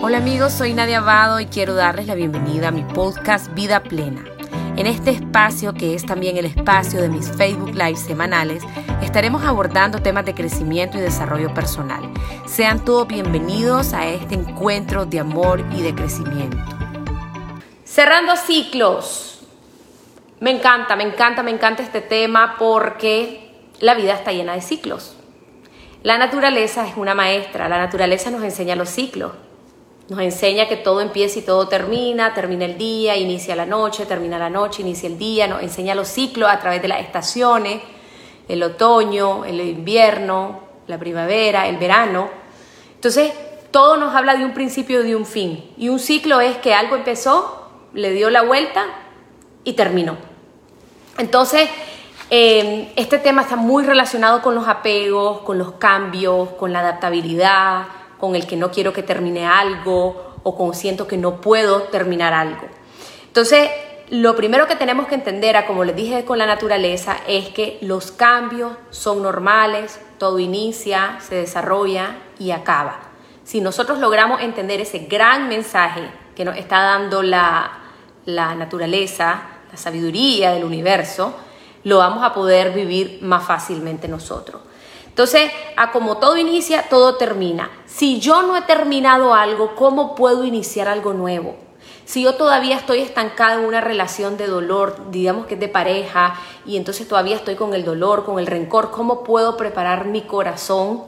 Hola 0.00 0.18
amigos, 0.18 0.52
soy 0.52 0.74
Nadia 0.74 0.98
Abado 0.98 1.40
y 1.40 1.46
quiero 1.46 1.74
darles 1.74 2.06
la 2.06 2.14
bienvenida 2.14 2.68
a 2.68 2.70
mi 2.70 2.84
podcast 2.84 3.52
Vida 3.54 3.82
Plena. 3.82 4.24
En 4.76 4.86
este 4.86 5.10
espacio, 5.10 5.74
que 5.74 5.96
es 5.96 6.06
también 6.06 6.36
el 6.36 6.44
espacio 6.44 7.02
de 7.02 7.08
mis 7.08 7.28
Facebook 7.32 7.74
Live 7.74 7.96
semanales, 7.96 8.62
estaremos 9.02 9.42
abordando 9.42 10.00
temas 10.00 10.24
de 10.24 10.34
crecimiento 10.34 10.98
y 10.98 11.00
desarrollo 11.00 11.52
personal. 11.52 12.08
Sean 12.46 12.84
todos 12.84 13.08
bienvenidos 13.08 13.92
a 13.92 14.06
este 14.06 14.36
encuentro 14.36 15.04
de 15.04 15.18
amor 15.18 15.64
y 15.76 15.82
de 15.82 15.92
crecimiento. 15.92 16.58
Cerrando 17.84 18.36
ciclos. 18.36 19.40
Me 20.38 20.52
encanta, 20.52 20.94
me 20.94 21.02
encanta, 21.02 21.42
me 21.42 21.50
encanta 21.50 21.82
este 21.82 22.02
tema 22.02 22.54
porque 22.56 23.52
la 23.80 23.94
vida 23.94 24.14
está 24.14 24.30
llena 24.30 24.54
de 24.54 24.60
ciclos. 24.60 25.16
La 26.04 26.18
naturaleza 26.18 26.86
es 26.86 26.96
una 26.96 27.16
maestra, 27.16 27.68
la 27.68 27.78
naturaleza 27.78 28.30
nos 28.30 28.44
enseña 28.44 28.76
los 28.76 28.90
ciclos. 28.90 29.32
Nos 30.08 30.20
enseña 30.20 30.68
que 30.68 30.76
todo 30.76 31.02
empieza 31.02 31.38
y 31.38 31.42
todo 31.42 31.68
termina, 31.68 32.32
termina 32.32 32.64
el 32.64 32.78
día, 32.78 33.14
inicia 33.16 33.54
la 33.54 33.66
noche, 33.66 34.06
termina 34.06 34.38
la 34.38 34.48
noche, 34.48 34.80
inicia 34.80 35.06
el 35.06 35.18
día, 35.18 35.46
nos 35.46 35.62
enseña 35.62 35.94
los 35.94 36.08
ciclos 36.08 36.48
a 36.50 36.58
través 36.58 36.80
de 36.80 36.88
las 36.88 37.00
estaciones, 37.00 37.82
el 38.48 38.62
otoño, 38.62 39.44
el 39.44 39.60
invierno, 39.60 40.60
la 40.86 40.96
primavera, 40.98 41.68
el 41.68 41.76
verano. 41.76 42.30
Entonces, 42.94 43.32
todo 43.70 43.98
nos 43.98 44.14
habla 44.14 44.34
de 44.34 44.46
un 44.46 44.54
principio 44.54 45.02
y 45.02 45.08
de 45.08 45.14
un 45.14 45.26
fin. 45.26 45.72
Y 45.76 45.90
un 45.90 45.98
ciclo 45.98 46.40
es 46.40 46.56
que 46.56 46.72
algo 46.72 46.96
empezó, 46.96 47.68
le 47.92 48.12
dio 48.12 48.30
la 48.30 48.40
vuelta 48.40 48.86
y 49.62 49.74
terminó. 49.74 50.16
Entonces, 51.18 51.68
eh, 52.30 52.92
este 52.96 53.18
tema 53.18 53.42
está 53.42 53.56
muy 53.56 53.84
relacionado 53.84 54.40
con 54.40 54.54
los 54.54 54.68
apegos, 54.68 55.40
con 55.40 55.58
los 55.58 55.72
cambios, 55.72 56.48
con 56.50 56.72
la 56.72 56.80
adaptabilidad, 56.80 57.97
con 58.18 58.34
el 58.34 58.46
que 58.46 58.56
no 58.56 58.70
quiero 58.70 58.92
que 58.92 59.02
termine 59.02 59.46
algo 59.46 60.34
o 60.42 60.56
con 60.56 60.74
siento 60.74 61.06
que 61.06 61.16
no 61.16 61.40
puedo 61.40 61.82
terminar 61.84 62.32
algo. 62.32 62.66
Entonces, 63.26 63.70
lo 64.10 64.34
primero 64.36 64.66
que 64.66 64.74
tenemos 64.74 65.06
que 65.06 65.14
entender, 65.14 65.62
como 65.66 65.84
les 65.84 65.94
dije 65.94 66.24
con 66.24 66.38
la 66.38 66.46
naturaleza, 66.46 67.18
es 67.26 67.48
que 67.50 67.78
los 67.82 68.10
cambios 68.10 68.72
son 68.90 69.22
normales, 69.22 70.00
todo 70.16 70.38
inicia, 70.38 71.18
se 71.20 71.34
desarrolla 71.34 72.16
y 72.38 72.50
acaba. 72.50 73.00
Si 73.44 73.60
nosotros 73.60 73.98
logramos 73.98 74.40
entender 74.40 74.80
ese 74.80 75.00
gran 75.00 75.48
mensaje 75.48 76.08
que 76.34 76.44
nos 76.44 76.56
está 76.56 76.80
dando 76.80 77.22
la, 77.22 77.80
la 78.24 78.54
naturaleza, 78.54 79.42
la 79.70 79.76
sabiduría 79.76 80.52
del 80.52 80.64
universo, 80.64 81.34
lo 81.84 81.98
vamos 81.98 82.24
a 82.24 82.32
poder 82.32 82.72
vivir 82.72 83.18
más 83.22 83.46
fácilmente 83.46 84.08
nosotros. 84.08 84.62
Entonces, 85.18 85.50
a 85.76 85.90
como 85.90 86.18
todo 86.18 86.36
inicia, 86.36 86.84
todo 86.88 87.16
termina. 87.16 87.72
Si 87.86 88.20
yo 88.20 88.42
no 88.42 88.56
he 88.56 88.62
terminado 88.62 89.34
algo, 89.34 89.74
¿cómo 89.74 90.14
puedo 90.14 90.44
iniciar 90.44 90.86
algo 90.86 91.12
nuevo? 91.12 91.56
Si 92.04 92.22
yo 92.22 92.36
todavía 92.36 92.76
estoy 92.76 93.00
estancada 93.00 93.54
en 93.54 93.64
una 93.66 93.80
relación 93.80 94.36
de 94.36 94.46
dolor, 94.46 95.10
digamos 95.10 95.46
que 95.46 95.54
es 95.54 95.60
de 95.60 95.66
pareja, 95.66 96.34
y 96.64 96.76
entonces 96.76 97.08
todavía 97.08 97.34
estoy 97.34 97.56
con 97.56 97.74
el 97.74 97.84
dolor, 97.84 98.24
con 98.24 98.38
el 98.38 98.46
rencor, 98.46 98.92
¿cómo 98.92 99.24
puedo 99.24 99.56
preparar 99.56 100.04
mi 100.04 100.22
corazón 100.22 101.02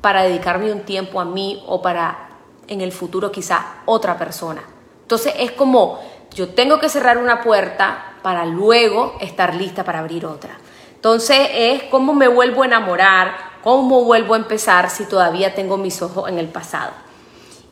para 0.00 0.24
dedicarme 0.24 0.72
un 0.72 0.80
tiempo 0.80 1.20
a 1.20 1.24
mí 1.24 1.62
o 1.68 1.80
para 1.80 2.30
en 2.66 2.80
el 2.80 2.90
futuro 2.90 3.30
quizá 3.30 3.82
otra 3.86 4.18
persona? 4.18 4.64
Entonces 5.02 5.32
es 5.38 5.52
como 5.52 6.00
yo 6.34 6.48
tengo 6.48 6.80
que 6.80 6.88
cerrar 6.88 7.18
una 7.18 7.40
puerta 7.40 8.16
para 8.20 8.46
luego 8.46 9.14
estar 9.20 9.54
lista 9.54 9.84
para 9.84 10.00
abrir 10.00 10.26
otra. 10.26 10.58
Entonces 11.04 11.50
es 11.52 11.82
cómo 11.90 12.14
me 12.14 12.28
vuelvo 12.28 12.62
a 12.62 12.64
enamorar, 12.64 13.36
cómo 13.62 14.04
vuelvo 14.04 14.32
a 14.32 14.38
empezar 14.38 14.88
si 14.88 15.04
todavía 15.04 15.54
tengo 15.54 15.76
mis 15.76 16.00
ojos 16.00 16.30
en 16.30 16.38
el 16.38 16.48
pasado. 16.48 16.92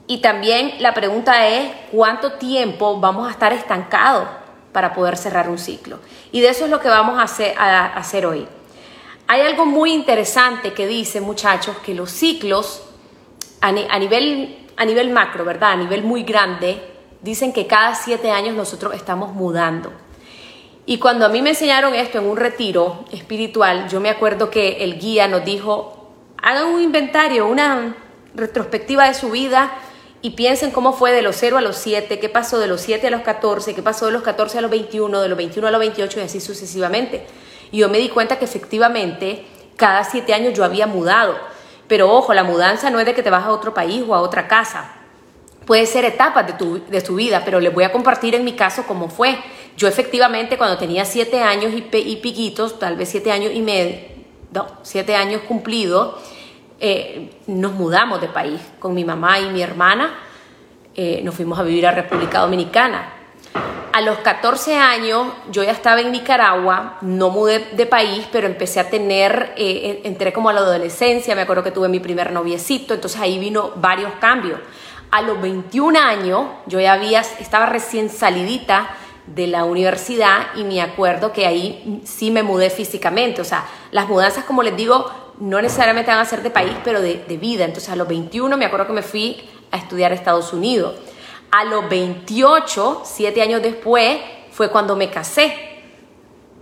Y 0.06 0.18
también 0.18 0.74
la 0.80 0.92
pregunta 0.92 1.48
es 1.48 1.72
cuánto 1.90 2.32
tiempo 2.32 3.00
vamos 3.00 3.26
a 3.26 3.30
estar 3.30 3.54
estancados 3.54 4.28
para 4.70 4.92
poder 4.92 5.16
cerrar 5.16 5.48
un 5.48 5.56
ciclo. 5.56 5.98
Y 6.30 6.42
de 6.42 6.50
eso 6.50 6.66
es 6.66 6.70
lo 6.70 6.78
que 6.78 6.90
vamos 6.90 7.18
a 7.18 7.22
hacer, 7.22 7.54
a 7.58 8.04
hoy. 8.28 8.46
Hay 9.28 9.40
algo 9.40 9.64
muy 9.64 9.94
interesante 9.94 10.74
que 10.74 10.86
dice, 10.86 11.22
muchachos, 11.22 11.78
que 11.78 11.94
los 11.94 12.10
ciclos 12.10 12.82
a, 13.62 13.72
nivel, 13.72 14.68
a 14.76 14.84
nivel 14.84 15.08
macro, 15.08 15.46
¿verdad? 15.46 15.70
A 15.70 15.76
nivel 15.76 16.02
muy 16.02 16.22
grande, 16.22 16.82
dicen 17.22 17.54
que 17.54 17.66
cada 17.66 17.94
siete 17.94 18.30
años 18.30 18.54
nosotros 18.54 18.94
estamos 18.94 19.32
mudando. 19.32 20.01
Y 20.84 20.98
cuando 20.98 21.26
a 21.26 21.28
mí 21.28 21.42
me 21.42 21.50
enseñaron 21.50 21.94
esto 21.94 22.18
en 22.18 22.26
un 22.26 22.36
retiro 22.36 23.04
espiritual, 23.12 23.88
yo 23.88 24.00
me 24.00 24.10
acuerdo 24.10 24.50
que 24.50 24.82
el 24.82 24.98
guía 24.98 25.28
nos 25.28 25.44
dijo, 25.44 26.10
hagan 26.42 26.66
un 26.66 26.82
inventario, 26.82 27.46
una 27.46 27.96
retrospectiva 28.34 29.06
de 29.06 29.14
su 29.14 29.30
vida 29.30 29.72
y 30.22 30.30
piensen 30.30 30.72
cómo 30.72 30.92
fue 30.92 31.12
de 31.12 31.22
los 31.22 31.36
0 31.36 31.58
a 31.58 31.60
los 31.60 31.76
7, 31.76 32.18
qué 32.18 32.28
pasó 32.28 32.58
de 32.58 32.66
los 32.66 32.80
7 32.80 33.06
a 33.06 33.10
los 33.10 33.22
14, 33.22 33.74
qué 33.74 33.82
pasó 33.82 34.06
de 34.06 34.12
los 34.12 34.22
14 34.22 34.58
a 34.58 34.60
los 34.60 34.70
21, 34.70 35.20
de 35.20 35.28
los 35.28 35.38
21 35.38 35.68
a 35.68 35.70
los 35.70 35.80
28 35.80 36.20
y 36.20 36.22
así 36.22 36.40
sucesivamente. 36.40 37.26
Y 37.70 37.78
yo 37.78 37.88
me 37.88 37.98
di 37.98 38.08
cuenta 38.08 38.38
que 38.38 38.44
efectivamente 38.44 39.46
cada 39.76 40.02
7 40.02 40.34
años 40.34 40.54
yo 40.54 40.64
había 40.64 40.88
mudado. 40.88 41.36
Pero 41.86 42.10
ojo, 42.10 42.34
la 42.34 42.42
mudanza 42.42 42.90
no 42.90 42.98
es 42.98 43.06
de 43.06 43.14
que 43.14 43.22
te 43.22 43.30
vas 43.30 43.44
a 43.44 43.52
otro 43.52 43.72
país 43.72 44.02
o 44.06 44.14
a 44.14 44.20
otra 44.20 44.48
casa. 44.48 44.92
Puede 45.64 45.86
ser 45.86 46.04
etapas 46.04 46.46
de 46.46 46.52
tu, 46.54 46.84
de 46.86 47.00
tu 47.02 47.16
vida, 47.16 47.42
pero 47.44 47.60
les 47.60 47.72
voy 47.72 47.84
a 47.84 47.92
compartir 47.92 48.34
en 48.34 48.44
mi 48.44 48.54
caso 48.54 48.84
cómo 48.86 49.08
fue. 49.08 49.38
Yo 49.76 49.88
efectivamente 49.88 50.58
cuando 50.58 50.78
tenía 50.78 51.04
siete 51.04 51.42
años 51.42 51.72
y, 51.74 51.82
piquitos, 52.16 52.78
tal 52.78 52.96
vez 52.96 53.08
siete 53.08 53.32
años 53.32 53.52
y 53.54 53.62
medio, 53.62 53.96
no, 54.52 54.66
siete 54.82 55.16
años 55.16 55.42
cumplidos, 55.42 56.16
eh, 56.78 57.30
nos 57.46 57.72
mudamos 57.72 58.20
de 58.20 58.28
país 58.28 58.60
con 58.78 58.94
mi 58.94 59.04
mamá 59.04 59.38
y 59.40 59.48
mi 59.50 59.62
hermana. 59.62 60.14
Eh, 60.94 61.20
nos 61.24 61.34
fuimos 61.34 61.58
a 61.58 61.62
vivir 61.62 61.86
a 61.86 61.92
República 61.92 62.40
Dominicana. 62.40 63.14
A 63.92 64.00
los 64.00 64.18
14 64.18 64.76
años 64.76 65.26
yo 65.50 65.62
ya 65.62 65.72
estaba 65.72 66.00
en 66.00 66.12
Nicaragua, 66.12 66.96
no 67.02 67.28
mudé 67.28 67.58
de 67.72 67.84
país, 67.84 68.26
pero 68.32 68.46
empecé 68.46 68.80
a 68.80 68.88
tener, 68.88 69.52
eh, 69.56 70.00
entré 70.04 70.32
como 70.32 70.48
a 70.48 70.52
la 70.54 70.60
adolescencia, 70.60 71.34
me 71.34 71.42
acuerdo 71.42 71.62
que 71.62 71.72
tuve 71.72 71.88
mi 71.88 72.00
primer 72.00 72.32
noviecito, 72.32 72.94
entonces 72.94 73.20
ahí 73.20 73.38
vino 73.38 73.72
varios 73.76 74.12
cambios. 74.14 74.60
A 75.10 75.20
los 75.20 75.40
21 75.42 75.98
años 75.98 76.46
yo 76.66 76.80
ya 76.80 76.94
había, 76.94 77.20
estaba 77.20 77.66
recién 77.66 78.08
salidita 78.08 78.96
de 79.26 79.46
la 79.46 79.64
universidad 79.64 80.48
y 80.56 80.64
me 80.64 80.82
acuerdo 80.82 81.32
que 81.32 81.46
ahí 81.46 82.02
sí 82.04 82.30
me 82.30 82.42
mudé 82.42 82.70
físicamente. 82.70 83.40
O 83.40 83.44
sea, 83.44 83.64
las 83.90 84.08
mudanzas, 84.08 84.44
como 84.44 84.62
les 84.62 84.76
digo, 84.76 85.10
no 85.38 85.60
necesariamente 85.62 86.10
van 86.10 86.20
a 86.20 86.24
ser 86.24 86.42
de 86.42 86.50
país, 86.50 86.74
pero 86.84 87.00
de, 87.00 87.38
vida. 87.40 87.64
Entonces, 87.64 87.90
a 87.90 87.96
los 87.96 88.08
21 88.08 88.56
me 88.56 88.64
acuerdo 88.64 88.86
que 88.86 88.92
me 88.92 89.02
fui 89.02 89.48
a 89.70 89.76
estudiar 89.76 90.12
a 90.12 90.14
Estados 90.14 90.52
Unidos. 90.52 90.94
A 91.50 91.64
los 91.64 91.88
28, 91.88 93.02
siete 93.04 93.42
años 93.42 93.62
después, 93.62 94.18
fue 94.50 94.70
cuando 94.70 94.96
me 94.96 95.10
casé. 95.10 95.54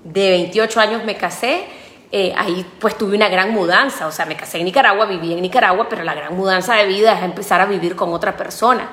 De 0.05 0.31
28 0.31 0.81
años 0.81 1.05
me 1.05 1.17
casé. 1.17 1.65
Eh, 2.13 2.35
ahí 2.37 2.67
pues 2.81 2.99
tuve 2.99 3.17
una 3.17 3.29
gran 3.29 3.53
mudanza. 3.53 4.07
O 4.07 4.13
sea, 4.13 4.27
me 4.27 4.37
casé 4.37 4.59
en 4.59 4.65
Nicaragua, 4.65 5.07
viví 5.07 5.33
en 5.33 5.43
Nicaragua, 5.43 5.87
pero 5.89 6.03
la 6.03 6.15
gran 6.15 6.37
mudanza 6.37 6.75
de 6.75 6.87
vida 6.87 7.13
es 7.13 7.23
empezar 7.23 7.61
a 7.61 7.67
vivir 7.67 7.97
con 7.97 8.13
otra 8.13 8.37
persona. 8.37 8.91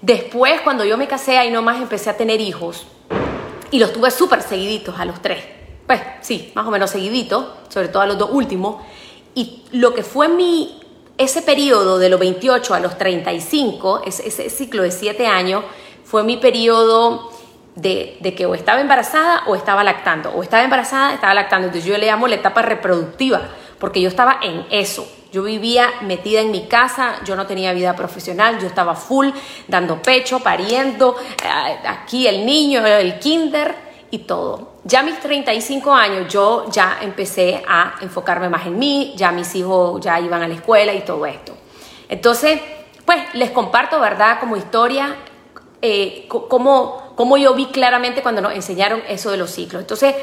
Después, 0.00 0.60
cuando 0.60 0.84
yo 0.84 0.96
me 0.96 1.08
casé, 1.08 1.38
ahí 1.38 1.50
nomás 1.50 1.80
empecé 1.80 2.10
a 2.10 2.16
tener 2.16 2.40
hijos 2.40 2.86
y 3.70 3.78
los 3.78 3.92
tuve 3.92 4.10
súper 4.10 4.42
seguiditos 4.42 4.98
a 4.98 5.04
los 5.04 5.20
tres. 5.20 5.44
Pues 5.86 6.00
sí, 6.20 6.52
más 6.54 6.66
o 6.66 6.70
menos 6.70 6.90
seguiditos, 6.90 7.46
sobre 7.68 7.88
todo 7.88 8.02
a 8.02 8.06
los 8.06 8.18
dos 8.18 8.30
últimos. 8.32 8.82
Y 9.34 9.64
lo 9.72 9.94
que 9.94 10.02
fue 10.02 10.28
mi, 10.28 10.80
ese 11.16 11.42
periodo 11.42 11.98
de 11.98 12.08
los 12.08 12.20
28 12.20 12.74
a 12.74 12.80
los 12.80 12.96
35, 12.98 14.02
ese, 14.06 14.28
ese 14.28 14.50
ciclo 14.50 14.82
de 14.82 14.90
siete 14.90 15.26
años, 15.26 15.64
fue 16.04 16.22
mi 16.22 16.36
periodo 16.36 17.30
de, 17.74 18.16
de, 18.20 18.34
que 18.34 18.46
o 18.46 18.54
estaba 18.54 18.80
embarazada 18.80 19.42
o 19.46 19.54
estaba 19.54 19.82
lactando. 19.82 20.30
O 20.30 20.42
estaba 20.42 20.62
embarazada, 20.62 21.14
estaba 21.14 21.34
lactando. 21.34 21.66
Entonces 21.68 21.88
yo 21.88 21.96
le 21.98 22.06
llamo 22.06 22.28
la 22.28 22.36
etapa 22.36 22.62
reproductiva, 22.62 23.42
porque 23.78 24.00
yo 24.00 24.08
estaba 24.08 24.38
en 24.42 24.66
eso. 24.70 25.06
Yo 25.30 25.42
vivía 25.42 25.88
metida 26.02 26.40
en 26.40 26.50
mi 26.50 26.66
casa, 26.66 27.16
yo 27.24 27.36
no 27.36 27.46
tenía 27.46 27.72
vida 27.74 27.94
profesional, 27.94 28.58
yo 28.58 28.66
estaba 28.66 28.94
full, 28.94 29.28
dando 29.66 30.00
pecho, 30.00 30.40
pariendo, 30.40 31.16
eh, 31.44 31.78
aquí 31.86 32.26
el 32.26 32.46
niño, 32.46 32.84
el 32.86 33.18
kinder 33.18 33.74
y 34.10 34.18
todo. 34.20 34.76
Ya 34.84 35.00
a 35.00 35.02
mis 35.02 35.20
35 35.20 35.92
años 35.92 36.32
yo 36.32 36.70
ya 36.70 36.98
empecé 37.02 37.62
a 37.68 37.96
enfocarme 38.00 38.48
más 38.48 38.66
en 38.66 38.78
mí, 38.78 39.12
ya 39.16 39.30
mis 39.30 39.54
hijos 39.54 40.00
ya 40.00 40.18
iban 40.18 40.42
a 40.42 40.48
la 40.48 40.54
escuela 40.54 40.94
y 40.94 41.00
todo 41.00 41.26
esto. 41.26 41.52
Entonces, 42.08 42.58
pues 43.04 43.34
les 43.34 43.50
comparto, 43.50 44.00
¿verdad? 44.00 44.40
Como 44.40 44.56
historia, 44.56 45.14
eh, 45.82 46.26
cómo, 46.28 47.12
cómo 47.16 47.36
yo 47.36 47.54
vi 47.54 47.66
claramente 47.66 48.22
cuando 48.22 48.40
nos 48.40 48.54
enseñaron 48.54 49.02
eso 49.08 49.30
de 49.30 49.36
los 49.36 49.50
ciclos. 49.50 49.82
Entonces, 49.82 50.14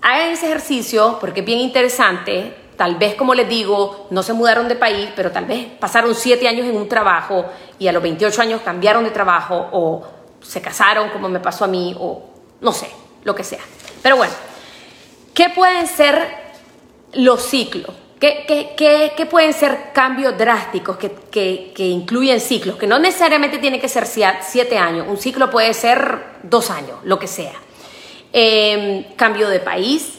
hagan 0.00 0.30
ese 0.30 0.46
ejercicio 0.46 1.18
porque 1.20 1.40
es 1.40 1.46
bien 1.46 1.58
interesante 1.58 2.67
Tal 2.78 2.94
vez, 2.94 3.16
como 3.16 3.34
les 3.34 3.48
digo, 3.48 4.06
no 4.10 4.22
se 4.22 4.32
mudaron 4.32 4.68
de 4.68 4.76
país, 4.76 5.08
pero 5.16 5.32
tal 5.32 5.46
vez 5.46 5.66
pasaron 5.80 6.14
siete 6.14 6.46
años 6.46 6.64
en 6.64 6.76
un 6.76 6.88
trabajo 6.88 7.44
y 7.76 7.88
a 7.88 7.92
los 7.92 8.00
28 8.00 8.40
años 8.40 8.60
cambiaron 8.64 9.02
de 9.02 9.10
trabajo 9.10 9.68
o 9.72 10.06
se 10.40 10.62
casaron 10.62 11.10
como 11.10 11.28
me 11.28 11.40
pasó 11.40 11.64
a 11.64 11.66
mí 11.66 11.96
o 11.98 12.22
no 12.60 12.70
sé, 12.70 12.88
lo 13.24 13.34
que 13.34 13.42
sea. 13.42 13.58
Pero 14.00 14.16
bueno, 14.16 14.32
¿qué 15.34 15.50
pueden 15.50 15.88
ser 15.88 16.24
los 17.14 17.42
ciclos? 17.42 17.96
¿Qué, 18.20 19.26
pueden 19.28 19.52
ser 19.52 19.90
cambios 19.92 20.38
drásticos 20.38 20.98
que, 20.98 21.72
incluyen 21.78 22.40
ciclos? 22.40 22.76
Que 22.76 22.86
no 22.86 23.00
necesariamente 23.00 23.58
tiene 23.58 23.80
que 23.80 23.88
ser 23.88 24.06
siete 24.06 24.78
años, 24.78 25.04
un 25.08 25.16
ciclo 25.16 25.50
puede 25.50 25.74
ser 25.74 26.38
dos 26.44 26.70
años, 26.70 26.98
lo 27.02 27.18
que 27.18 27.26
sea. 27.26 27.54
Em, 28.32 29.14
cambio 29.16 29.48
de 29.48 29.58
país, 29.58 30.17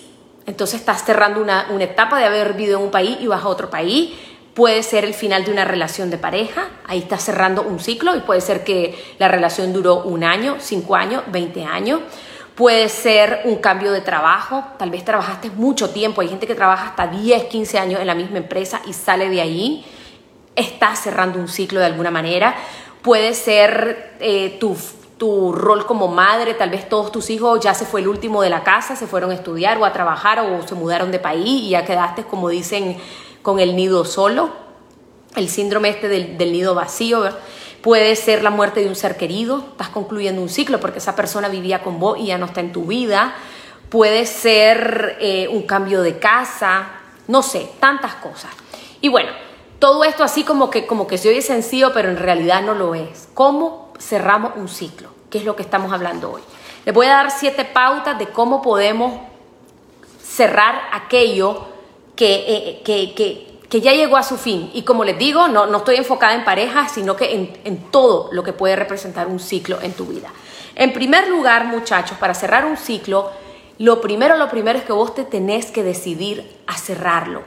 entonces 0.49 0.79
estás 0.79 1.05
cerrando 1.05 1.41
una, 1.41 1.67
una 1.69 1.83
etapa 1.83 2.17
de 2.17 2.25
haber 2.25 2.53
vivido 2.53 2.79
en 2.79 2.85
un 2.85 2.91
país 2.91 3.17
y 3.21 3.27
vas 3.27 3.43
a 3.43 3.47
otro 3.47 3.69
país. 3.69 4.15
Puede 4.55 4.81
ser 4.81 5.05
el 5.05 5.13
final 5.13 5.45
de 5.45 5.51
una 5.51 5.63
relación 5.63 6.09
de 6.09 6.17
pareja, 6.17 6.69
ahí 6.87 6.97
estás 6.97 7.23
cerrando 7.23 7.61
un 7.61 7.79
ciclo 7.79 8.15
y 8.15 8.21
puede 8.21 8.41
ser 8.41 8.63
que 8.63 8.97
la 9.19 9.27
relación 9.27 9.71
duró 9.71 10.01
un 10.01 10.23
año, 10.23 10.57
cinco 10.59 10.95
años, 10.95 11.21
veinte 11.27 11.63
años. 11.65 12.01
Puede 12.55 12.89
ser 12.89 13.41
un 13.45 13.57
cambio 13.57 13.91
de 13.91 14.01
trabajo, 14.01 14.63
tal 14.79 14.89
vez 14.89 15.05
trabajaste 15.05 15.51
mucho 15.51 15.91
tiempo, 15.91 16.21
hay 16.21 16.29
gente 16.29 16.47
que 16.47 16.55
trabaja 16.55 16.87
hasta 16.87 17.05
10, 17.05 17.43
15 17.43 17.77
años 17.77 18.01
en 18.01 18.07
la 18.07 18.15
misma 18.15 18.39
empresa 18.39 18.81
y 18.87 18.93
sale 18.93 19.29
de 19.29 19.41
ahí, 19.41 19.85
está 20.55 20.95
cerrando 20.95 21.39
un 21.39 21.47
ciclo 21.47 21.79
de 21.79 21.85
alguna 21.85 22.09
manera. 22.09 22.55
Puede 23.03 23.35
ser 23.35 24.15
eh, 24.19 24.57
tu, 24.59 24.75
tu 25.19 25.51
rol 25.51 25.85
como 25.85 26.07
madre, 26.07 26.53
tal 26.53 26.69
vez 26.69 26.87
todos 26.87 27.11
tus 27.11 27.29
hijos 27.29 27.59
ya 27.59 27.73
se 27.73 27.85
fue 27.85 27.99
el 27.99 28.07
último 28.07 28.41
de 28.41 28.49
la 28.49 28.63
casa, 28.63 28.95
se 28.95 29.05
fueron 29.05 29.31
a 29.31 29.35
estudiar 29.35 29.77
o 29.77 29.85
a 29.85 29.91
trabajar 29.91 30.39
o 30.39 30.65
se 30.65 30.75
mudaron 30.75 31.11
de 31.11 31.19
país 31.19 31.45
y 31.63 31.69
ya 31.71 31.85
quedaste, 31.85 32.23
como 32.23 32.47
dicen, 32.47 32.97
con 33.41 33.59
el 33.59 33.75
nido 33.75 34.05
solo, 34.05 34.49
el 35.35 35.49
síndrome 35.49 35.89
este 35.89 36.07
del, 36.07 36.51
nido 36.51 36.73
vacío. 36.73 37.23
Puede 37.81 38.15
ser 38.15 38.43
la 38.43 38.49
muerte 38.49 38.79
de 38.79 38.87
un 38.87 38.95
ser 38.95 39.17
querido, 39.17 39.65
estás 39.71 39.89
concluyendo 39.89 40.41
un 40.41 40.49
ciclo 40.49 40.79
porque 40.79 40.99
esa 40.99 41.15
persona 41.15 41.49
vivía 41.49 41.83
con 41.83 41.99
vos 41.99 42.17
y 42.17 42.27
ya 42.27 42.37
no 42.37 42.45
está 42.45 42.61
en 42.61 42.71
tu 42.71 42.85
vida. 42.85 43.35
Puede 43.89 44.25
ser 44.25 45.17
eh, 45.19 45.49
un 45.49 45.63
cambio 45.63 46.01
de 46.01 46.17
casa, 46.17 46.91
no 47.27 47.43
sé, 47.43 47.69
tantas 47.81 48.15
cosas. 48.15 48.51
Y 49.01 49.09
bueno, 49.09 49.31
todo 49.79 50.05
esto 50.05 50.23
así 50.23 50.43
como 50.43 50.69
que, 50.69 50.87
como 50.87 51.07
que 51.07 51.17
se 51.17 51.27
oye 51.27 51.41
sencillo, 51.41 51.91
pero 51.93 52.09
en 52.09 52.17
realidad 52.17 52.61
no 52.61 52.73
lo 52.73 52.95
es. 52.95 53.27
¿Cómo 53.33 53.88
cerramos 53.99 54.53
un 54.55 54.67
ciclo? 54.67 55.09
¿Qué 55.29 55.37
es 55.37 55.45
lo 55.45 55.55
que 55.55 55.61
estamos 55.61 55.91
hablando 55.93 56.31
hoy? 56.31 56.41
Les 56.85 56.95
voy 56.95 57.05
a 57.07 57.11
dar 57.11 57.31
siete 57.31 57.65
pautas 57.65 58.17
de 58.17 58.27
cómo 58.27 58.61
podemos 58.61 59.19
cerrar 60.21 60.81
aquello 60.91 61.67
que, 62.15 62.45
eh, 62.47 62.81
que, 62.83 63.13
que 63.13 63.49
que 63.69 63.81
ya 63.81 63.93
llegó 63.93 64.17
a 64.17 64.23
su 64.23 64.37
fin. 64.37 64.71
Y 64.73 64.81
como 64.81 65.03
les 65.03 65.17
digo, 65.17 65.47
no, 65.47 65.67
no 65.67 65.77
estoy 65.77 65.95
enfocada 65.97 66.33
en 66.33 66.43
pareja, 66.43 66.89
sino 66.89 67.15
que 67.15 67.33
en, 67.33 67.57
en, 67.63 67.77
todo 67.91 68.29
lo 68.31 68.43
que 68.43 68.51
puede 68.51 68.75
representar 68.75 69.27
un 69.27 69.39
ciclo 69.39 69.79
en 69.81 69.93
tu 69.93 70.05
vida. 70.05 70.29
En 70.75 70.91
primer 70.91 71.27
lugar, 71.27 71.65
muchachos, 71.65 72.17
para 72.17 72.33
cerrar 72.33 72.65
un 72.65 72.77
ciclo, 72.77 73.31
lo 73.77 74.01
primero, 74.01 74.35
lo 74.37 74.49
primero 74.49 74.79
es 74.79 74.85
que 74.85 74.93
vos 74.93 75.13
te 75.13 75.23
tenés 75.23 75.67
que 75.67 75.83
decidir 75.83 76.59
a 76.65 76.77
cerrarlo. 76.77 77.43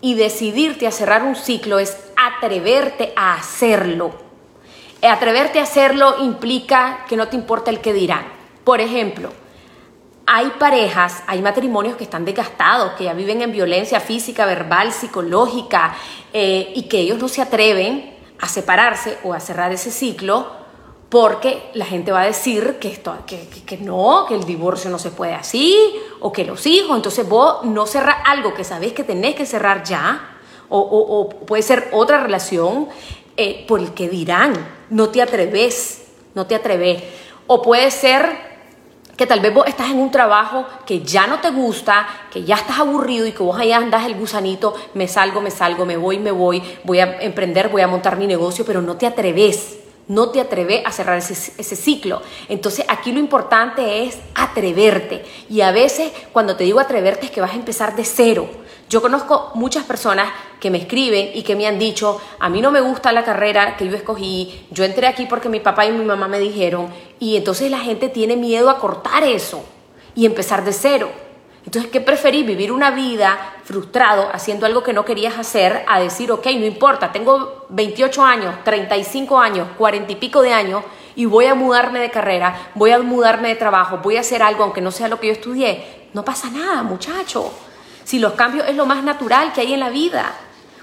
Y 0.00 0.14
decidirte 0.14 0.86
a 0.86 0.92
cerrar 0.92 1.24
un 1.24 1.34
ciclo 1.34 1.80
es 1.80 1.96
atreverte 2.16 3.12
a 3.16 3.34
hacerlo. 3.34 4.27
Atreverte 5.02 5.60
a 5.60 5.62
hacerlo 5.62 6.16
implica 6.20 7.04
que 7.08 7.16
no 7.16 7.28
te 7.28 7.36
importa 7.36 7.70
el 7.70 7.80
que 7.80 7.92
dirán. 7.92 8.26
Por 8.64 8.80
ejemplo, 8.80 9.30
hay 10.26 10.50
parejas, 10.58 11.22
hay 11.26 11.40
matrimonios 11.40 11.96
que 11.96 12.04
están 12.04 12.24
desgastados, 12.24 12.92
que 12.92 13.04
ya 13.04 13.14
viven 13.14 13.40
en 13.40 13.52
violencia 13.52 14.00
física, 14.00 14.44
verbal, 14.44 14.92
psicológica, 14.92 15.96
eh, 16.32 16.72
y 16.74 16.82
que 16.82 16.98
ellos 16.98 17.18
no 17.18 17.28
se 17.28 17.40
atreven 17.40 18.14
a 18.40 18.48
separarse 18.48 19.18
o 19.24 19.32
a 19.32 19.40
cerrar 19.40 19.72
ese 19.72 19.90
ciclo 19.90 20.58
porque 21.08 21.70
la 21.72 21.86
gente 21.86 22.12
va 22.12 22.20
a 22.20 22.26
decir 22.26 22.76
que, 22.78 22.88
esto, 22.88 23.16
que, 23.26 23.48
que, 23.48 23.78
no, 23.78 24.26
que 24.28 24.34
el 24.34 24.44
divorcio 24.44 24.90
no 24.90 24.98
se 24.98 25.10
puede 25.10 25.34
así, 25.34 25.74
o 26.20 26.32
que 26.32 26.44
los 26.44 26.66
hijos, 26.66 26.94
entonces 26.96 27.26
vos 27.26 27.64
no 27.64 27.86
cerrás 27.86 28.16
algo 28.26 28.52
que 28.52 28.64
sabés 28.64 28.92
que 28.92 29.04
tenés 29.04 29.34
que 29.34 29.46
cerrar 29.46 29.84
ya, 29.84 30.36
o, 30.68 30.78
o, 30.78 31.28
puede 31.46 31.62
ser 31.62 31.88
otra 31.92 32.20
relación, 32.20 32.88
eh, 33.38 33.64
por 33.68 33.78
el 33.78 33.94
que 33.94 34.08
dirán, 34.08 34.52
no 34.90 35.10
te 35.10 35.22
atreves, 35.22 36.08
no 36.34 36.46
te 36.46 36.56
atreves, 36.56 37.02
o 37.46 37.62
puede 37.62 37.90
ser 37.92 38.48
que 39.16 39.26
tal 39.26 39.40
vez 39.40 39.54
vos 39.54 39.66
estás 39.66 39.90
en 39.90 39.98
un 39.98 40.10
trabajo 40.10 40.66
que 40.84 41.02
ya 41.02 41.26
no 41.28 41.40
te 41.40 41.50
gusta, 41.50 42.06
que 42.32 42.42
ya 42.42 42.56
estás 42.56 42.80
aburrido 42.80 43.26
y 43.26 43.32
que 43.32 43.42
vos 43.42 43.58
ahí 43.58 43.70
andas 43.72 44.06
el 44.06 44.16
gusanito, 44.16 44.74
me 44.94 45.08
salgo, 45.08 45.40
me 45.40 45.52
salgo, 45.52 45.86
me 45.86 45.96
voy, 45.96 46.18
me 46.18 46.32
voy, 46.32 46.62
voy 46.82 46.98
a 46.98 47.20
emprender, 47.20 47.68
voy 47.68 47.82
a 47.82 47.86
montar 47.86 48.16
mi 48.16 48.26
negocio, 48.26 48.64
pero 48.64 48.82
no 48.82 48.96
te 48.96 49.06
atreves, 49.06 49.78
no 50.08 50.30
te 50.30 50.40
atreves 50.40 50.84
a 50.84 50.92
cerrar 50.92 51.18
ese, 51.18 51.76
ciclo. 51.76 52.22
Entonces 52.48 52.84
aquí 52.88 53.12
lo 53.12 53.20
importante 53.20 54.04
es 54.04 54.18
atreverte. 54.34 55.24
Y 55.48 55.60
a 55.60 55.70
veces 55.70 56.10
cuando 56.32 56.56
te 56.56 56.64
digo 56.64 56.80
atreverte 56.80 57.26
es 57.26 57.32
que 57.32 57.40
vas 57.40 57.52
a 57.52 57.56
empezar 57.56 57.94
de 57.94 58.04
cero 58.04 58.48
yo 58.88 59.02
conozco 59.02 59.50
muchas 59.54 59.84
personas 59.84 60.32
que 60.60 60.70
me 60.70 60.78
escriben 60.78 61.30
y 61.34 61.42
que 61.42 61.54
me 61.54 61.66
han 61.66 61.78
dicho, 61.78 62.20
a 62.38 62.48
mí 62.48 62.62
no 62.62 62.70
me 62.70 62.80
gusta 62.80 63.12
la 63.12 63.22
carrera 63.22 63.76
que 63.76 63.86
yo 63.86 63.94
escogí, 63.94 64.66
yo 64.70 64.82
entré 64.84 65.06
aquí 65.06 65.26
porque 65.26 65.50
mi 65.50 65.60
papá 65.60 65.84
y 65.84 65.92
mi 65.92 66.04
mamá 66.04 66.26
me 66.26 66.38
dijeron, 66.38 66.88
y 67.20 67.36
entonces 67.36 67.70
la 67.70 67.80
gente 67.80 68.08
tiene 68.08 68.36
miedo 68.36 68.70
a 68.70 68.78
cortar 68.78 69.24
eso 69.24 69.62
y 70.14 70.24
empezar 70.24 70.64
de 70.64 70.72
cero. 70.72 71.27
Entonces, 71.68 71.90
¿qué 71.90 72.00
preferís? 72.00 72.46
Vivir 72.46 72.72
una 72.72 72.92
vida 72.92 73.56
frustrado 73.62 74.30
haciendo 74.32 74.64
algo 74.64 74.82
que 74.82 74.94
no 74.94 75.04
querías 75.04 75.36
hacer 75.36 75.84
a 75.86 76.00
decir, 76.00 76.32
ok, 76.32 76.46
no 76.54 76.64
importa, 76.64 77.12
tengo 77.12 77.66
28 77.68 78.24
años, 78.24 78.64
35 78.64 79.38
años, 79.38 79.68
40 79.76 80.10
y 80.10 80.16
pico 80.16 80.40
de 80.40 80.54
años 80.54 80.82
y 81.14 81.26
voy 81.26 81.44
a 81.44 81.54
mudarme 81.54 82.00
de 82.00 82.08
carrera, 82.08 82.70
voy 82.74 82.92
a 82.92 82.98
mudarme 83.00 83.48
de 83.48 83.56
trabajo, 83.56 83.98
voy 83.98 84.16
a 84.16 84.20
hacer 84.20 84.42
algo 84.42 84.64
aunque 84.64 84.80
no 84.80 84.90
sea 84.90 85.08
lo 85.08 85.20
que 85.20 85.26
yo 85.26 85.34
estudié? 85.34 86.08
No 86.14 86.24
pasa 86.24 86.48
nada, 86.48 86.82
muchacho. 86.82 87.52
Si 88.02 88.18
los 88.18 88.32
cambios 88.32 88.66
es 88.66 88.74
lo 88.74 88.86
más 88.86 89.04
natural 89.04 89.52
que 89.52 89.60
hay 89.60 89.74
en 89.74 89.80
la 89.80 89.90
vida. 89.90 90.32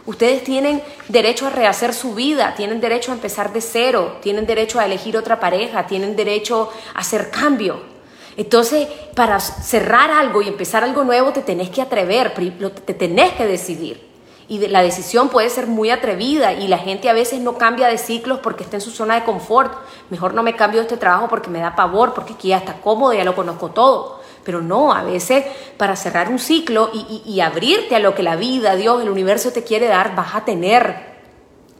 Ustedes 0.05 0.43
tienen 0.43 0.83
derecho 1.07 1.47
a 1.47 1.49
rehacer 1.49 1.95
su 1.95 2.13
vida, 2.13 2.53
tienen 2.55 2.79
derecho 2.79 3.11
a 3.11 3.15
empezar 3.15 3.51
de 3.53 3.61
cero, 3.61 4.17
tienen 4.21 4.45
derecho 4.45 4.79
a 4.79 4.85
elegir 4.85 5.17
otra 5.17 5.39
pareja, 5.39 5.87
tienen 5.87 6.15
derecho 6.15 6.71
a 6.93 6.99
hacer 6.99 7.31
cambio. 7.31 7.94
Entonces, 8.37 8.87
para 9.15 9.39
cerrar 9.39 10.11
algo 10.11 10.41
y 10.41 10.47
empezar 10.47 10.83
algo 10.83 11.03
nuevo, 11.03 11.31
te 11.31 11.41
tenés 11.41 11.69
que 11.69 11.81
atrever, 11.81 12.33
te 12.33 12.93
tenés 12.93 13.33
que 13.33 13.45
decidir. 13.45 14.15
Y 14.47 14.67
la 14.67 14.83
decisión 14.83 15.29
puede 15.29 15.49
ser 15.49 15.65
muy 15.65 15.89
atrevida 15.89 16.53
y 16.53 16.67
la 16.67 16.77
gente 16.77 17.09
a 17.09 17.13
veces 17.13 17.39
no 17.39 17.57
cambia 17.57 17.87
de 17.87 17.97
ciclos 17.97 18.39
porque 18.43 18.63
está 18.63 18.77
en 18.77 18.81
su 18.81 18.91
zona 18.91 19.15
de 19.15 19.23
confort. 19.23 19.73
Mejor 20.11 20.35
no 20.35 20.43
me 20.43 20.55
cambio 20.55 20.81
de 20.81 20.85
este 20.85 20.97
trabajo 20.97 21.27
porque 21.27 21.49
me 21.49 21.59
da 21.59 21.75
pavor, 21.75 22.13
porque 22.13 22.33
aquí 22.33 22.49
ya 22.49 22.57
está 22.57 22.79
cómodo, 22.79 23.13
ya 23.13 23.23
lo 23.23 23.33
conozco 23.33 23.71
todo. 23.71 24.19
Pero 24.43 24.61
no, 24.61 24.93
a 24.93 25.01
veces 25.01 25.45
para 25.77 25.95
cerrar 25.95 26.29
un 26.29 26.37
ciclo 26.37 26.91
y, 26.93 27.39
abrirte 27.39 27.95
a 27.95 27.99
lo 27.99 28.13
que 28.13 28.21
la 28.21 28.35
vida, 28.35 28.75
Dios, 28.75 29.01
el 29.01 29.09
universo 29.09 29.51
te 29.51 29.63
quiere 29.63 29.87
dar, 29.87 30.13
vas 30.15 30.35
a 30.35 30.45
tener 30.45 31.15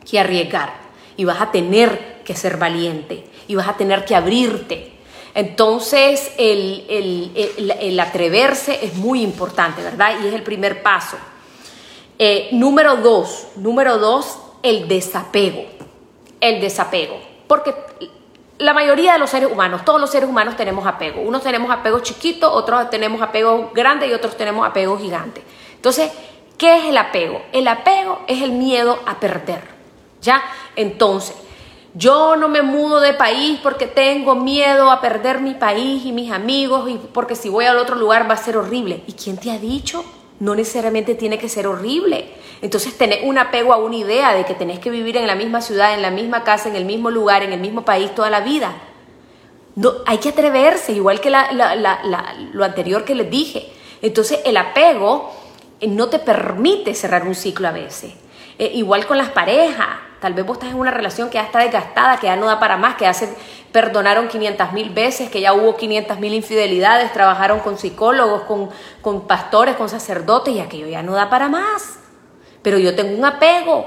que 0.10 0.20
arriesgar 0.20 0.74
y 1.18 1.26
vas 1.26 1.42
a 1.42 1.52
tener 1.52 2.24
que 2.24 2.36
ser 2.36 2.58
valiente 2.58 3.30
y 3.48 3.54
vas 3.54 3.68
a 3.68 3.78
tener 3.78 4.06
que 4.06 4.16
abrirte. 4.16 4.95
Entonces, 5.36 6.32
el, 6.38 8.00
atreverse 8.00 8.80
es 8.86 8.96
muy 8.96 9.22
importante, 9.22 9.84
¿verdad? 9.84 10.14
Y 10.24 10.28
es 10.28 10.34
el 10.34 10.44
primer 10.44 10.82
paso. 10.82 11.18
Eh, 12.18 12.48
número 12.54 12.96
dos, 12.96 13.48
número 13.58 13.98
dos, 13.98 14.40
el 14.64 14.88
desapego. 14.88 15.66
El 16.40 16.62
desapego. 16.62 17.20
Porque 17.48 17.76
la 18.60 18.74
mayoría 18.74 19.14
de 19.14 19.20
los 19.20 19.30
seres 19.30 19.52
humanos, 19.52 19.84
todos 19.84 20.00
los 20.00 20.10
seres 20.10 20.30
humanos 20.30 20.56
tenemos 20.56 20.88
apego. 20.88 21.22
Unos 21.22 21.44
tenemos 21.44 21.70
apego 21.70 22.00
chiquito, 22.00 22.50
otros 22.50 22.90
tenemos 22.90 23.22
apego 23.22 23.72
grande 23.74 24.08
y 24.08 24.14
otros 24.14 24.38
tenemos 24.38 24.66
apego 24.66 24.98
gigante. 24.98 25.44
Entonces, 25.76 26.12
¿qué 26.58 26.78
es 26.78 26.86
el 26.86 26.98
apego? 26.98 27.42
El 27.52 27.68
apego 27.68 28.22
es 28.28 28.42
el 28.42 28.54
miedo 28.54 29.00
a 29.06 29.20
perder. 29.20 29.62
¿Ya? 30.22 30.42
Entonces, 30.78 31.36
yo 31.96 32.36
no 32.36 32.50
me 32.50 32.62
mudo 32.62 33.00
de 33.00 33.14
país 33.14 33.58
porque 33.64 33.88
tengo 33.88 34.36
miedo 34.36 34.92
a 34.92 35.00
perder 35.00 35.40
mi 35.40 35.54
país 35.54 36.06
y 36.06 36.12
mis 36.12 36.30
amigos 36.30 36.90
y 36.90 36.98
porque 36.98 37.36
si 37.36 37.48
voy 37.48 37.66
al 37.66 37.78
otro 37.78 37.96
lugar 37.96 38.30
va 38.30 38.34
a 38.34 38.38
ser 38.38 38.58
horrible. 38.58 39.02
¿Y 39.08 39.14
quién 39.14 39.38
te 39.38 39.50
ha 39.50 39.58
dicho? 39.58 40.04
No 40.42 40.56
necesariamente 40.56 41.16
tiene 41.16 41.40
que 41.40 41.48
ser 41.48 41.68
horrible. 41.68 42.30
Entonces 42.62 42.98
tenés 42.98 43.20
un 43.24 43.38
apego 43.38 43.72
a 43.72 43.78
una 43.78 43.96
idea 43.96 44.34
de 44.34 44.44
que 44.44 44.54
tenés 44.54 44.80
que 44.80 44.90
vivir 44.90 45.16
en 45.16 45.26
la 45.26 45.36
misma 45.36 45.62
ciudad, 45.62 45.94
en 45.94 46.02
la 46.02 46.12
misma 46.12 46.44
casa, 46.44 46.68
en 46.68 46.76
el 46.76 46.84
mismo 46.84 47.10
lugar, 47.10 47.44
en 47.44 47.54
el 47.54 47.62
mismo 47.62 47.86
país 47.86 48.14
toda 48.14 48.30
la 48.30 48.42
vida. 48.42 48.74
No, 49.76 49.94
hay 50.06 50.18
que 50.18 50.30
atreverse, 50.30 50.92
igual 50.92 51.22
que 51.22 51.30
lo 51.30 52.66
anterior 52.66 53.06
que 53.06 53.16
les 53.16 53.30
dije. 53.30 53.72
Entonces 54.02 54.40
el 54.46 54.58
apego 54.58 55.32
eh, 55.80 55.88
no 55.88 56.08
te 56.10 56.20
permite 56.20 56.94
cerrar 56.94 57.26
un 57.26 57.36
ciclo 57.36 57.70
a 57.70 57.72
veces. 57.72 58.14
Eh, 58.58 58.72
igual 58.76 59.06
con 59.06 59.18
las 59.18 59.30
parejas. 59.30 59.88
Tal 60.26 60.34
vez 60.34 60.44
vos 60.44 60.58
estás 60.58 60.72
en 60.72 60.80
una 60.80 60.90
relación 60.90 61.30
que 61.30 61.36
ya 61.36 61.44
está 61.44 61.60
desgastada, 61.60 62.18
que 62.18 62.26
ya 62.26 62.36
no 62.36 62.48
da 62.48 62.60
para 62.60 62.78
más, 62.78 62.96
que 62.96 63.04
ya 63.04 63.14
se 63.14 63.30
perdonaron 63.72 64.28
500 64.28 64.74
mil 64.74 64.90
veces, 64.90 65.30
que 65.30 65.40
ya 65.40 65.54
hubo 65.54 65.78
500 65.78 66.20
mil 66.20 66.34
infidelidades, 66.34 67.14
trabajaron 67.14 67.60
con 67.60 67.78
psicólogos, 67.78 68.42
con, 68.44 68.70
con 69.04 69.28
pastores, 69.28 69.76
con 69.76 69.88
sacerdotes 69.88 70.56
y 70.56 70.62
aquello 70.62 70.88
ya 70.88 71.04
no 71.04 71.14
da 71.14 71.30
para 71.30 71.48
más 71.48 72.00
pero 72.66 72.80
yo 72.80 72.96
tengo 72.96 73.16
un 73.16 73.24
apego. 73.24 73.86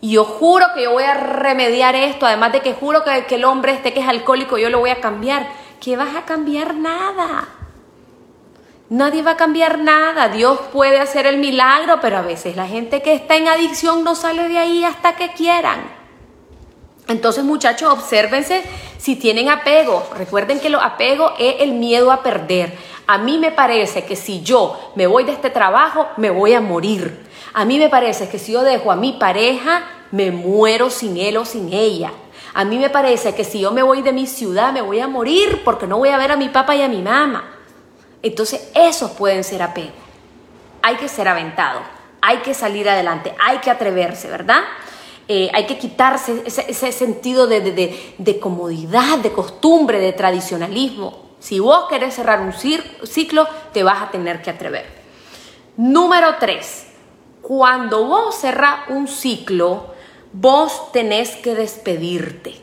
Y 0.00 0.14
yo 0.14 0.24
juro 0.24 0.66
que 0.74 0.82
yo 0.82 0.90
voy 0.90 1.04
a 1.04 1.14
remediar 1.14 1.94
esto, 1.94 2.26
además 2.26 2.50
de 2.52 2.62
que 2.62 2.74
juro 2.74 3.04
que, 3.04 3.26
que 3.26 3.36
el 3.36 3.44
hombre 3.44 3.70
este 3.70 3.92
que 3.92 4.00
es 4.00 4.08
alcohólico 4.08 4.58
yo 4.58 4.70
lo 4.70 4.80
voy 4.80 4.90
a 4.90 5.00
cambiar. 5.00 5.46
¿Qué 5.80 5.96
vas 5.96 6.16
a 6.16 6.24
cambiar? 6.24 6.74
Nada. 6.74 7.46
Nadie 8.90 9.22
va 9.22 9.32
a 9.32 9.36
cambiar 9.36 9.78
nada. 9.78 10.28
Dios 10.28 10.58
puede 10.72 10.98
hacer 10.98 11.26
el 11.26 11.36
milagro, 11.36 11.98
pero 12.00 12.16
a 12.16 12.22
veces 12.22 12.56
la 12.56 12.66
gente 12.66 13.02
que 13.02 13.12
está 13.12 13.36
en 13.36 13.48
adicción 13.48 14.02
no 14.02 14.14
sale 14.14 14.48
de 14.48 14.56
ahí 14.56 14.82
hasta 14.82 15.14
que 15.14 15.32
quieran. 15.32 15.80
Entonces, 17.06 17.44
muchachos, 17.44 17.92
obsérvense 17.92 18.62
si 18.96 19.16
tienen 19.16 19.50
apego. 19.50 20.06
Recuerden 20.16 20.58
que 20.58 20.70
lo 20.70 20.80
apego 20.80 21.32
es 21.38 21.56
el 21.60 21.72
miedo 21.72 22.10
a 22.10 22.22
perder. 22.22 22.76
A 23.06 23.18
mí 23.18 23.38
me 23.38 23.50
parece 23.50 24.04
que 24.04 24.16
si 24.16 24.42
yo 24.42 24.92
me 24.94 25.06
voy 25.06 25.24
de 25.24 25.32
este 25.32 25.50
trabajo, 25.50 26.08
me 26.16 26.30
voy 26.30 26.54
a 26.54 26.60
morir. 26.60 27.26
A 27.52 27.66
mí 27.66 27.78
me 27.78 27.90
parece 27.90 28.28
que 28.28 28.38
si 28.38 28.52
yo 28.52 28.62
dejo 28.62 28.90
a 28.90 28.96
mi 28.96 29.12
pareja, 29.12 29.84
me 30.12 30.30
muero 30.30 30.88
sin 30.88 31.18
él 31.18 31.36
o 31.36 31.44
sin 31.44 31.72
ella. 31.72 32.12
A 32.54 32.64
mí 32.64 32.78
me 32.78 32.88
parece 32.88 33.34
que 33.34 33.44
si 33.44 33.60
yo 33.60 33.70
me 33.70 33.82
voy 33.82 34.00
de 34.00 34.12
mi 34.12 34.26
ciudad, 34.26 34.72
me 34.72 34.80
voy 34.80 35.00
a 35.00 35.08
morir 35.08 35.62
porque 35.64 35.86
no 35.86 35.98
voy 35.98 36.08
a 36.08 36.18
ver 36.18 36.32
a 36.32 36.36
mi 36.36 36.48
papá 36.48 36.74
y 36.74 36.82
a 36.82 36.88
mi 36.88 37.02
mamá. 37.02 37.57
Entonces, 38.22 38.70
esos 38.74 39.12
pueden 39.12 39.44
ser 39.44 39.62
apegos. 39.62 39.92
Hay 40.82 40.96
que 40.96 41.08
ser 41.08 41.28
aventado, 41.28 41.80
hay 42.20 42.38
que 42.38 42.54
salir 42.54 42.88
adelante, 42.88 43.34
hay 43.38 43.58
que 43.58 43.70
atreverse, 43.70 44.28
¿verdad? 44.28 44.62
Eh, 45.30 45.50
hay 45.52 45.66
que 45.66 45.76
quitarse 45.76 46.42
ese, 46.46 46.92
sentido 46.92 47.46
de, 47.46 47.60
de, 48.16 48.40
comodidad, 48.40 49.18
de 49.18 49.30
costumbre, 49.30 49.98
de 49.98 50.14
tradicionalismo. 50.14 51.28
Si 51.38 51.60
vos 51.60 51.86
querés 51.88 52.14
cerrar 52.14 52.40
un 52.40 52.54
ciclo, 52.54 53.46
te 53.72 53.82
vas 53.82 54.02
a 54.02 54.10
tener 54.10 54.40
que 54.40 54.50
atrever. 54.50 54.86
Número 55.76 56.36
tres, 56.40 56.86
cuando 57.42 58.06
vos 58.06 58.36
cerrás 58.36 58.88
un 58.88 59.06
ciclo, 59.06 59.94
vos 60.32 60.92
tenés 60.92 61.36
que 61.36 61.54
despedirte. 61.54 62.54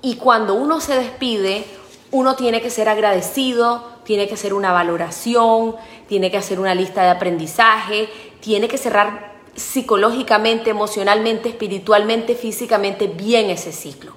Y 0.00 0.16
cuando 0.16 0.54
uno 0.54 0.80
se 0.80 0.96
despide, 0.96 1.66
uno 2.10 2.36
tiene 2.36 2.62
que 2.62 2.70
ser 2.70 2.88
agradecido, 2.88 3.95
tiene 4.06 4.28
que 4.28 4.34
hacer 4.34 4.54
una 4.54 4.72
valoración, 4.72 5.74
tiene 6.08 6.30
que 6.30 6.38
hacer 6.38 6.60
una 6.60 6.74
lista 6.74 7.02
de 7.02 7.10
aprendizaje, 7.10 8.08
tiene 8.40 8.68
que 8.68 8.78
cerrar 8.78 9.34
psicológicamente, 9.56 10.70
emocionalmente, 10.70 11.48
espiritualmente, 11.48 12.36
físicamente 12.36 13.08
bien 13.08 13.50
ese 13.50 13.72
ciclo. 13.72 14.12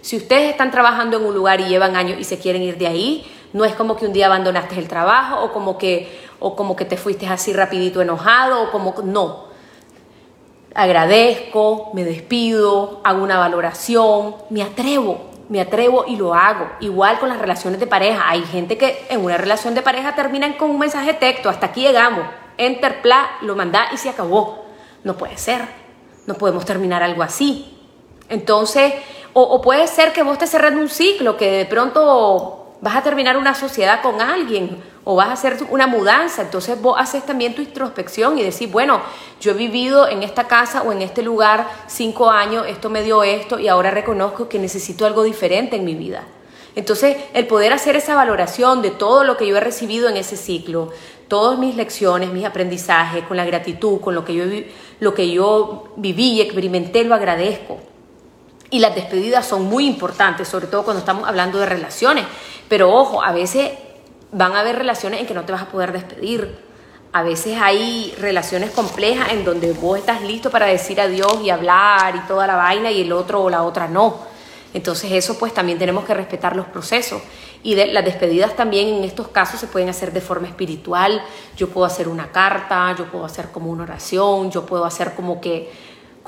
Si 0.00 0.16
ustedes 0.16 0.50
están 0.50 0.72
trabajando 0.72 1.18
en 1.18 1.26
un 1.26 1.34
lugar 1.34 1.60
y 1.60 1.66
llevan 1.66 1.94
años 1.94 2.18
y 2.18 2.24
se 2.24 2.38
quieren 2.38 2.62
ir 2.62 2.76
de 2.76 2.88
ahí, 2.88 3.24
no 3.52 3.64
es 3.64 3.74
como 3.74 3.96
que 3.96 4.06
un 4.06 4.12
día 4.12 4.26
abandonaste 4.26 4.76
el 4.78 4.88
trabajo 4.88 5.44
o 5.44 5.52
como 5.52 5.78
que, 5.78 6.08
o 6.40 6.56
como 6.56 6.74
que 6.74 6.84
te 6.84 6.96
fuiste 6.96 7.28
así 7.28 7.52
rapidito 7.52 8.02
enojado 8.02 8.62
o 8.62 8.70
como 8.72 8.94
no. 9.04 9.44
Agradezco, 10.74 11.90
me 11.94 12.02
despido, 12.02 13.00
hago 13.04 13.22
una 13.22 13.38
valoración, 13.38 14.34
me 14.50 14.62
atrevo, 14.62 15.29
me 15.50 15.60
atrevo 15.60 16.04
y 16.06 16.16
lo 16.16 16.32
hago. 16.32 16.70
Igual 16.78 17.18
con 17.18 17.28
las 17.28 17.40
relaciones 17.40 17.80
de 17.80 17.86
pareja. 17.88 18.22
Hay 18.30 18.42
gente 18.44 18.78
que 18.78 19.04
en 19.10 19.22
una 19.22 19.36
relación 19.36 19.74
de 19.74 19.82
pareja 19.82 20.14
terminan 20.14 20.52
con 20.52 20.70
un 20.70 20.78
mensaje 20.78 21.08
de 21.08 21.18
texto, 21.18 21.48
hasta 21.50 21.66
aquí 21.66 21.82
llegamos. 21.82 22.24
Enter, 22.56 23.02
pla, 23.02 23.32
lo 23.42 23.56
manda 23.56 23.88
y 23.92 23.96
se 23.96 24.08
acabó. 24.08 24.64
No 25.02 25.16
puede 25.16 25.36
ser. 25.36 25.62
No 26.26 26.34
podemos 26.34 26.64
terminar 26.64 27.02
algo 27.02 27.24
así. 27.24 27.76
Entonces, 28.28 28.94
o, 29.32 29.60
puede 29.60 29.88
ser 29.88 30.12
que 30.12 30.22
vos 30.22 30.38
te 30.38 30.46
cerrando 30.46 30.80
un 30.80 30.88
ciclo, 30.88 31.36
que 31.36 31.50
de 31.50 31.66
pronto 31.66 32.59
vas 32.80 32.96
a 32.96 33.02
terminar 33.02 33.36
una 33.36 33.54
sociedad 33.54 34.02
con 34.02 34.20
alguien 34.20 34.82
o 35.04 35.14
vas 35.16 35.28
a 35.28 35.32
hacer 35.32 35.58
una 35.70 35.86
mudanza. 35.86 36.42
Entonces 36.42 36.80
vos 36.80 36.96
haces 36.98 37.24
también 37.24 37.54
tu 37.54 37.62
introspección 37.62 38.38
y 38.38 38.42
decís, 38.42 38.70
bueno, 38.70 39.00
yo 39.40 39.52
he 39.52 39.54
vivido 39.54 40.08
en 40.08 40.22
esta 40.22 40.44
casa 40.44 40.82
o 40.82 40.92
en 40.92 41.02
este 41.02 41.22
lugar 41.22 41.66
cinco 41.86 42.30
años, 42.30 42.66
esto 42.68 42.90
me 42.90 43.02
dio 43.02 43.22
esto 43.22 43.58
y 43.58 43.68
ahora 43.68 43.90
reconozco 43.90 44.48
que 44.48 44.58
necesito 44.58 45.06
algo 45.06 45.22
diferente 45.22 45.76
en 45.76 45.84
mi 45.84 45.94
vida. 45.94 46.24
Entonces, 46.76 47.16
el 47.34 47.46
poder 47.46 47.72
hacer 47.72 47.96
esa 47.96 48.14
valoración 48.14 48.80
de 48.80 48.90
todo 48.90 49.24
lo 49.24 49.36
que 49.36 49.46
yo 49.46 49.56
he 49.56 49.60
recibido 49.60 50.08
en 50.08 50.16
ese 50.16 50.36
ciclo, 50.36 50.92
todas 51.26 51.58
mis 51.58 51.74
lecciones, 51.74 52.30
mis 52.30 52.44
aprendizajes, 52.44 53.24
con 53.24 53.36
la 53.36 53.44
gratitud, 53.44 54.00
con 54.00 54.14
lo 54.14 54.24
que 54.24 54.34
yo, 54.34 54.44
lo 55.00 55.14
que 55.14 55.30
yo 55.30 55.88
viví 55.96 56.34
y 56.34 56.40
experimenté, 56.40 57.04
lo 57.04 57.16
agradezco. 57.16 57.89
Y 58.70 58.78
las 58.78 58.94
despedidas 58.94 59.46
son 59.46 59.64
muy 59.64 59.86
importantes, 59.86 60.48
sobre 60.48 60.68
todo 60.68 60.84
cuando 60.84 61.00
estamos 61.00 61.28
hablando 61.28 61.58
de 61.58 61.66
relaciones. 61.66 62.24
Pero 62.68 62.94
ojo, 62.94 63.22
a 63.22 63.32
veces 63.32 63.72
van 64.32 64.54
a 64.54 64.60
haber 64.60 64.76
relaciones 64.76 65.20
en 65.20 65.26
que 65.26 65.34
no 65.34 65.44
te 65.44 65.52
vas 65.52 65.62
a 65.62 65.68
poder 65.68 65.92
despedir. 65.92 66.56
A 67.12 67.22
veces 67.24 67.58
hay 67.60 68.14
relaciones 68.20 68.70
complejas 68.70 69.32
en 69.32 69.44
donde 69.44 69.72
vos 69.72 69.98
estás 69.98 70.22
listo 70.22 70.50
para 70.50 70.66
decir 70.66 71.00
adiós 71.00 71.40
y 71.42 71.50
hablar 71.50 72.14
y 72.14 72.20
toda 72.20 72.46
la 72.46 72.54
vaina 72.54 72.90
y 72.92 73.02
el 73.02 73.12
otro 73.12 73.42
o 73.42 73.50
la 73.50 73.64
otra 73.64 73.88
no. 73.88 74.30
Entonces 74.72 75.10
eso 75.10 75.36
pues 75.36 75.52
también 75.52 75.78
tenemos 75.78 76.04
que 76.04 76.14
respetar 76.14 76.54
los 76.54 76.66
procesos. 76.66 77.20
Y 77.62 77.74
de, 77.74 77.86
las 77.86 78.04
despedidas 78.04 78.54
también 78.54 78.88
en 78.88 79.04
estos 79.04 79.28
casos 79.28 79.60
se 79.60 79.66
pueden 79.66 79.88
hacer 79.88 80.12
de 80.12 80.20
forma 80.20 80.46
espiritual. 80.46 81.22
Yo 81.56 81.68
puedo 81.68 81.84
hacer 81.84 82.08
una 82.08 82.30
carta, 82.30 82.94
yo 82.96 83.06
puedo 83.06 83.24
hacer 83.24 83.50
como 83.50 83.70
una 83.70 83.82
oración, 83.82 84.50
yo 84.50 84.64
puedo 84.64 84.84
hacer 84.84 85.14
como 85.14 85.40
que, 85.40 85.70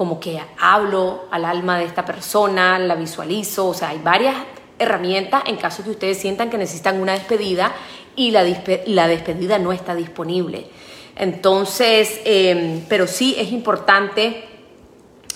como 0.03 0.19
que 0.19 0.43
hablo 0.59 1.27
al 1.31 1.45
alma 1.45 1.79
de 1.79 1.85
esta 1.85 2.05
persona, 2.05 2.77
la 2.77 2.97
visualizo. 2.97 3.69
O 3.69 3.73
sea, 3.73 3.91
hay 3.91 4.01
varias 4.03 4.35
herramientas 4.77 5.45
en 5.47 5.55
caso 5.59 5.85
que 5.85 5.91
ustedes 5.91 6.19
sientan 6.19 6.51
que 6.51 6.59
necesitan 6.59 7.01
una 7.01 7.13
despedida 7.13 7.73
y 8.17 8.33
la, 8.33 8.45
la 8.87 9.07
despedida 9.07 9.61
no 9.61 9.71
está 9.71 9.95
disponible. 9.95 10.67
Entonces, 11.15 12.21
em, 12.25 12.85
pero 12.89 13.07
sí 13.07 13.37
es 13.39 13.53
importante 13.53 14.43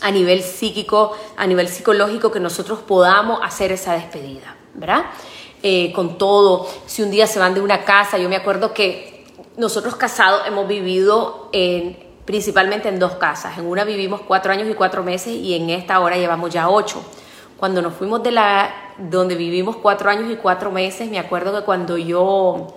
a 0.01 0.11
nivel 0.11 0.43
psíquico, 0.43 1.17
a 1.37 1.47
nivel 1.47 1.69
psicológico, 1.69 2.33
que 2.33 2.41
nosotros 2.41 2.81
podamos 2.81 3.39
hacer 3.45 3.71
esa 3.71 3.93
despedida, 3.93 4.57
¿verdad? 4.75 5.05
Eh, 5.63 5.93
con 5.93 6.19
todo, 6.19 6.69
si 6.87 7.03
un 7.03 7.13
día 7.13 7.29
se 7.29 7.39
van 7.39 7.55
de 7.55 7.61
una 7.61 7.85
casa, 7.85 8.19
yo 8.19 8.29
me 8.29 8.35
acuerdo 8.35 8.75
que 8.75 9.25
nosotros 9.57 9.95
casados 9.95 10.43
hemos 10.45 10.67
vivido 10.67 11.51
en, 11.53 12.05
principalmente 12.27 12.89
en 12.91 12.99
dos 12.99 13.15
casas. 13.15 13.57
En 13.57 13.65
una 13.65 13.85
vivimos 13.85 14.21
cuatro 14.21 14.53
años 14.53 14.69
y 14.69 14.75
cuatro 14.75 15.03
meses 15.03 15.33
y 15.33 15.55
en 15.55 15.71
esta 15.71 15.95
ahora 15.95 16.17
llevamos 16.19 16.51
ya 16.51 16.69
ocho. 16.69 17.03
Cuando 17.57 17.81
nos 17.81 17.95
fuimos 17.95 18.23
de 18.23 18.33
la 18.33 18.75
donde 18.99 19.35
vivimos 19.35 19.77
cuatro 19.77 20.11
años 20.11 20.31
y 20.31 20.37
cuatro 20.37 20.71
meses, 20.71 21.09
me 21.11 21.19
acuerdo 21.19 21.59
que 21.59 21.65
cuando 21.65 21.97
yo, 21.97 22.75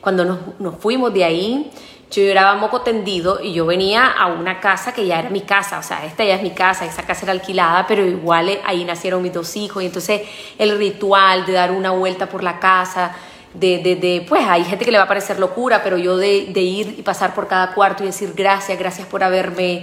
cuando 0.00 0.24
nos, 0.24 0.38
nos 0.58 0.76
fuimos 0.76 1.12
de 1.12 1.24
ahí, 1.24 1.70
yo 2.10 2.22
lloraba 2.22 2.54
moco 2.54 2.82
tendido 2.82 3.40
y 3.42 3.52
yo 3.52 3.66
venía 3.66 4.06
a 4.06 4.28
una 4.28 4.60
casa 4.60 4.92
que 4.92 5.06
ya 5.06 5.18
era 5.18 5.30
mi 5.30 5.40
casa, 5.40 5.78
o 5.78 5.82
sea, 5.82 6.04
esta 6.04 6.24
ya 6.24 6.36
es 6.36 6.42
mi 6.42 6.52
casa, 6.52 6.84
esa 6.84 7.02
casa 7.04 7.24
era 7.24 7.32
alquilada, 7.32 7.86
pero 7.86 8.06
igual 8.06 8.60
ahí 8.64 8.84
nacieron 8.84 9.22
mis 9.22 9.32
dos 9.32 9.56
hijos 9.56 9.82
y 9.82 9.86
entonces 9.86 10.22
el 10.56 10.78
ritual 10.78 11.44
de 11.46 11.54
dar 11.54 11.72
una 11.72 11.90
vuelta 11.90 12.28
por 12.28 12.44
la 12.44 12.60
casa, 12.60 13.16
de, 13.58 13.78
de, 13.78 13.96
de 13.96 14.24
pues 14.28 14.42
hay 14.46 14.64
gente 14.64 14.84
que 14.84 14.90
le 14.90 14.98
va 14.98 15.04
a 15.04 15.08
parecer 15.08 15.38
locura, 15.38 15.82
pero 15.82 15.96
yo 15.96 16.16
de, 16.16 16.46
de, 16.52 16.60
ir 16.60 16.94
y 16.98 17.02
pasar 17.02 17.34
por 17.34 17.48
cada 17.48 17.72
cuarto 17.74 18.02
y 18.02 18.06
decir 18.06 18.32
gracias, 18.36 18.78
gracias 18.78 19.06
por 19.06 19.24
haberme 19.24 19.78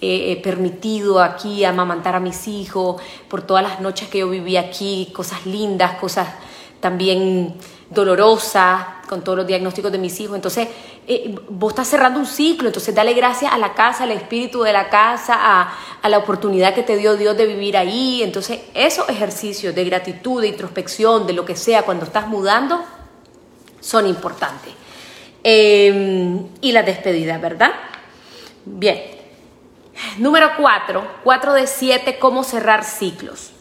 eh, 0.00 0.32
eh, 0.32 0.40
permitido 0.42 1.20
aquí 1.20 1.64
amamantar 1.64 2.14
a 2.14 2.20
mis 2.20 2.48
hijos, 2.48 3.00
por 3.28 3.42
todas 3.42 3.62
las 3.62 3.80
noches 3.80 4.08
que 4.08 4.18
yo 4.18 4.30
viví 4.30 4.56
aquí, 4.56 5.10
cosas 5.12 5.44
lindas, 5.44 5.98
cosas 5.98 6.28
también 6.80 7.54
dolorosas, 7.90 8.86
con 9.08 9.22
todos 9.22 9.38
los 9.38 9.46
diagnósticos 9.46 9.90
de 9.90 9.98
mis 9.98 10.20
hijos. 10.20 10.36
Entonces, 10.36 10.68
eh, 11.06 11.34
vos 11.48 11.72
estás 11.72 11.88
cerrando 11.88 12.20
un 12.20 12.26
ciclo, 12.26 12.68
entonces 12.68 12.94
dale 12.94 13.14
gracias 13.14 13.52
a 13.52 13.58
la 13.58 13.74
casa, 13.74 14.04
al 14.04 14.12
espíritu 14.12 14.62
de 14.62 14.72
la 14.72 14.88
casa, 14.88 15.34
a, 15.36 15.74
a, 16.00 16.08
la 16.08 16.18
oportunidad 16.18 16.74
que 16.74 16.82
te 16.82 16.96
dio 16.96 17.16
Dios 17.16 17.36
de 17.36 17.46
vivir 17.46 17.76
ahí. 17.76 18.22
Entonces, 18.22 18.60
esos 18.74 19.08
ejercicios 19.08 19.74
de 19.74 19.84
gratitud, 19.84 20.42
de 20.42 20.48
introspección, 20.48 21.26
de 21.26 21.32
lo 21.32 21.44
que 21.44 21.56
sea, 21.56 21.82
cuando 21.82 22.04
estás 22.04 22.28
mudando, 22.28 22.84
son 23.80 24.06
importantes. 24.06 24.72
Em, 25.42 26.46
y 26.60 26.72
la 26.72 26.82
despedida, 26.82 27.38
¿verdad? 27.38 27.72
Bien. 28.64 29.02
Número 30.18 30.50
cuatro, 30.56 31.06
cuatro 31.24 31.52
de 31.54 31.66
siete, 31.66 32.18
cómo 32.18 32.44
cerrar 32.44 32.84
ciclos. 32.84 33.52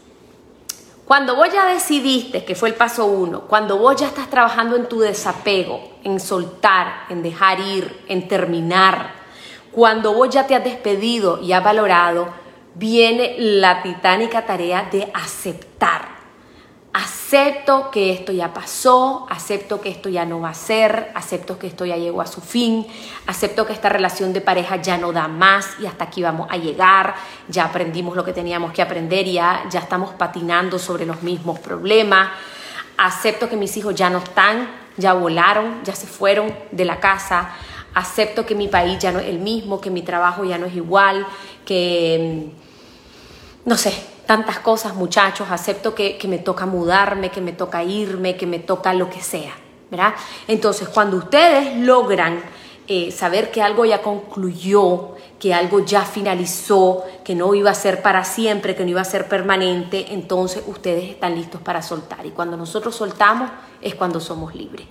Cuando 1.05 1.35
vos 1.35 1.47
ya 1.51 1.65
decidiste, 1.65 2.43
que 2.43 2.55
fue 2.55 2.69
el 2.69 2.75
paso 2.75 3.05
uno, 3.05 3.41
cuando 3.41 3.77
vos 3.77 3.95
ya 3.95 4.07
estás 4.07 4.29
trabajando 4.29 4.75
en 4.75 4.89
tu 4.89 4.99
desapego, 4.99 5.93
en 6.03 6.19
soltar, 6.19 7.05
en 7.09 7.23
dejar 7.23 7.59
ir, 7.61 8.03
en 8.09 8.27
terminar, 8.27 9.13
cuando 9.71 10.13
vos 10.13 10.29
ya 10.29 10.45
te 10.45 10.55
has 10.55 10.63
despedido 10.63 11.41
y 11.41 11.53
has 11.53 11.63
valorado, 11.63 12.27
viene 12.75 13.35
la 13.37 13.81
titánica 13.81 14.45
tarea 14.45 14.89
de 14.91 15.09
aceptar 15.13 16.16
acepto 16.97 17.91
que 17.91 18.11
esto 18.11 18.31
ya 18.31 18.53
pasó, 18.55 19.27
acepto 19.29 19.79
que 19.79 19.89
esto 19.89 20.09
ya 20.09 20.25
no 20.25 20.39
va 20.39 20.49
a 20.49 20.53
ser, 20.55 21.11
acepto 21.13 21.59
que 21.59 21.67
esto 21.67 21.85
ya 21.85 21.95
llegó 21.95 22.21
a 22.21 22.25
su 22.25 22.41
fin, 22.41 22.87
acepto 23.27 23.67
que 23.67 23.73
esta 23.73 23.87
relación 23.87 24.33
de 24.33 24.41
pareja 24.41 24.77
ya 24.77 24.97
no 24.97 25.13
da 25.13 25.27
más 25.27 25.75
y 25.79 25.85
hasta 25.85 26.05
aquí 26.05 26.23
vamos 26.23 26.47
a 26.49 26.57
llegar, 26.57 27.13
ya 27.49 27.65
aprendimos 27.65 28.15
lo 28.15 28.25
que 28.25 28.33
teníamos 28.33 28.73
que 28.73 28.81
aprender 28.81 29.27
ya, 29.27 29.65
ya 29.69 29.81
estamos 29.81 30.15
patinando 30.15 30.79
sobre 30.79 31.05
los 31.05 31.21
mismos 31.21 31.59
problemas, 31.59 32.29
acepto 32.97 33.47
que 33.47 33.57
mis 33.57 33.77
hijos 33.77 33.93
ya 33.93 34.09
no 34.09 34.17
están, 34.17 34.67
ya 34.97 35.13
volaron, 35.13 35.83
ya 35.83 35.93
se 35.93 36.07
fueron 36.07 36.51
de 36.71 36.85
la 36.85 36.99
casa, 36.99 37.51
acepto 37.93 38.43
que 38.43 38.55
mi 38.55 38.69
país 38.69 38.97
ya 38.97 39.11
no 39.11 39.19
es 39.19 39.27
el 39.27 39.37
mismo, 39.37 39.79
que 39.79 39.91
mi 39.91 40.01
trabajo 40.01 40.45
ya 40.45 40.57
no 40.57 40.65
es 40.65 40.75
igual, 40.75 41.27
que 41.63 42.49
no 43.65 43.77
sé, 43.77 44.16
tantas 44.27 44.59
cosas, 44.59 44.93
muchachos, 44.93 45.47
acepto 45.49 45.95
que, 45.95 46.19
me 46.27 46.37
toca 46.37 46.67
mudarme, 46.67 47.31
que 47.31 47.41
me 47.41 47.53
toca 47.53 47.83
irme, 47.83 48.35
que 48.35 48.45
me 48.45 48.59
toca 48.59 48.93
lo 48.93 49.09
que 49.09 49.21
sea. 49.21 49.53
¿verdad? 49.89 50.13
Entonces, 50.47 50.89
cuando 50.89 51.15
ustedes 51.15 51.77
logran 51.77 52.43
eh, 52.87 53.09
saber 53.11 53.49
que 53.51 53.61
algo 53.61 53.85
ya 53.85 54.01
concluyó, 54.01 55.15
que 55.39 55.53
algo 55.53 55.85
ya 55.85 56.03
finalizó, 56.03 57.05
que 57.23 57.35
no 57.35 57.55
iba 57.55 57.71
a 57.71 57.73
ser 57.73 58.01
para 58.01 58.25
siempre, 58.25 58.75
que 58.75 58.83
no 58.83 58.89
iba 58.89 59.01
a 59.01 59.05
ser 59.05 59.29
permanente, 59.29 60.07
entonces 60.09 60.61
ustedes 60.67 61.09
están 61.09 61.35
listos 61.35 61.61
para 61.61 61.81
soltar. 61.81 62.25
Y 62.25 62.31
cuando 62.31 62.57
nosotros 62.57 62.95
soltamos 62.95 63.49
es 63.81 63.95
cuando 63.95 64.19
somos 64.19 64.53
libres. 64.53 64.87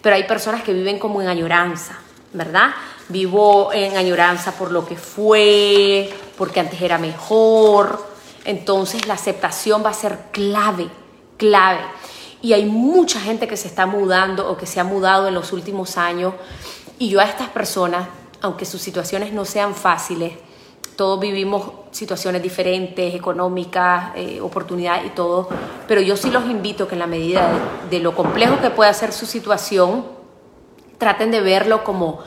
Pero 0.00 0.16
hay 0.16 0.24
personas 0.24 0.62
que 0.62 0.72
viven 0.72 0.98
como 0.98 1.20
en 1.20 1.28
añoranza, 1.28 1.98
¿verdad? 2.32 2.70
Vivo 3.10 3.72
en 3.74 3.96
añoranza 3.96 4.52
por 4.52 4.70
lo 4.70 4.86
que 4.86 4.96
fue, 4.96 6.10
porque 6.38 6.60
antes 6.60 6.80
era 6.80 6.96
mejor. 6.96 8.13
Entonces 8.44 9.06
la 9.06 9.14
aceptación 9.14 9.84
va 9.84 9.90
a 9.90 9.94
ser 9.94 10.18
clave, 10.30 10.88
clave. 11.36 11.80
Y 12.42 12.52
hay 12.52 12.66
mucha 12.66 13.20
gente 13.20 13.48
que 13.48 13.56
se 13.56 13.68
está 13.68 13.86
mudando 13.86 14.50
o 14.50 14.56
que 14.56 14.66
se 14.66 14.80
ha 14.80 14.84
mudado 14.84 15.28
en 15.28 15.34
los 15.34 15.52
últimos 15.52 15.96
años. 15.96 16.34
Y 16.98 17.08
yo 17.08 17.20
a 17.20 17.24
estas 17.24 17.48
personas, 17.48 18.08
aunque 18.40 18.66
sus 18.66 18.82
situaciones 18.82 19.32
no 19.32 19.44
sean 19.44 19.74
fáciles, 19.74 20.34
todos 20.96 21.18
vivimos 21.18 21.70
situaciones 21.90 22.42
diferentes, 22.42 23.14
económicas, 23.14 24.12
eh, 24.14 24.40
oportunidades 24.40 25.06
y 25.06 25.10
todo, 25.10 25.48
pero 25.88 26.00
yo 26.00 26.16
sí 26.16 26.30
los 26.30 26.44
invito 26.44 26.86
que 26.86 26.94
en 26.94 27.00
la 27.00 27.06
medida 27.06 27.50
de, 27.88 27.96
de 27.96 28.02
lo 28.02 28.14
complejo 28.14 28.60
que 28.60 28.70
pueda 28.70 28.92
ser 28.92 29.12
su 29.12 29.26
situación, 29.26 30.04
traten 30.98 31.30
de 31.30 31.40
verlo 31.40 31.82
como, 31.82 32.20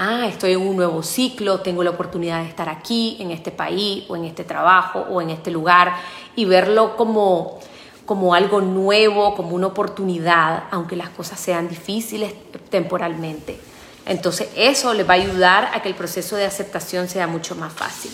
ah, 0.00 0.26
estoy 0.26 0.52
en 0.52 0.62
un 0.62 0.76
nuevo 0.76 1.02
ciclo, 1.02 1.60
tengo 1.60 1.84
la 1.84 1.90
oportunidad 1.90 2.42
de 2.42 2.48
estar 2.48 2.70
aquí, 2.70 3.18
en 3.20 3.30
este 3.30 3.50
país, 3.50 4.04
o 4.08 4.16
en 4.16 4.24
este 4.24 4.44
trabajo, 4.44 5.00
o 5.10 5.20
en 5.20 5.28
este 5.28 5.50
lugar, 5.50 5.94
y 6.34 6.46
verlo 6.46 6.96
como, 6.96 7.60
como 8.06 8.34
algo 8.34 8.62
nuevo, 8.62 9.34
como 9.34 9.54
una 9.54 9.66
oportunidad, 9.66 10.64
aunque 10.70 10.96
las 10.96 11.10
cosas 11.10 11.38
sean 11.38 11.68
difíciles 11.68 12.34
temporalmente. 12.70 13.60
Entonces 14.06 14.48
eso 14.56 14.94
les 14.94 15.06
va 15.06 15.12
a 15.12 15.16
ayudar 15.16 15.70
a 15.74 15.82
que 15.82 15.90
el 15.90 15.94
proceso 15.94 16.34
de 16.34 16.46
aceptación 16.46 17.06
sea 17.06 17.26
mucho 17.26 17.54
más 17.54 17.72
fácil. 17.72 18.10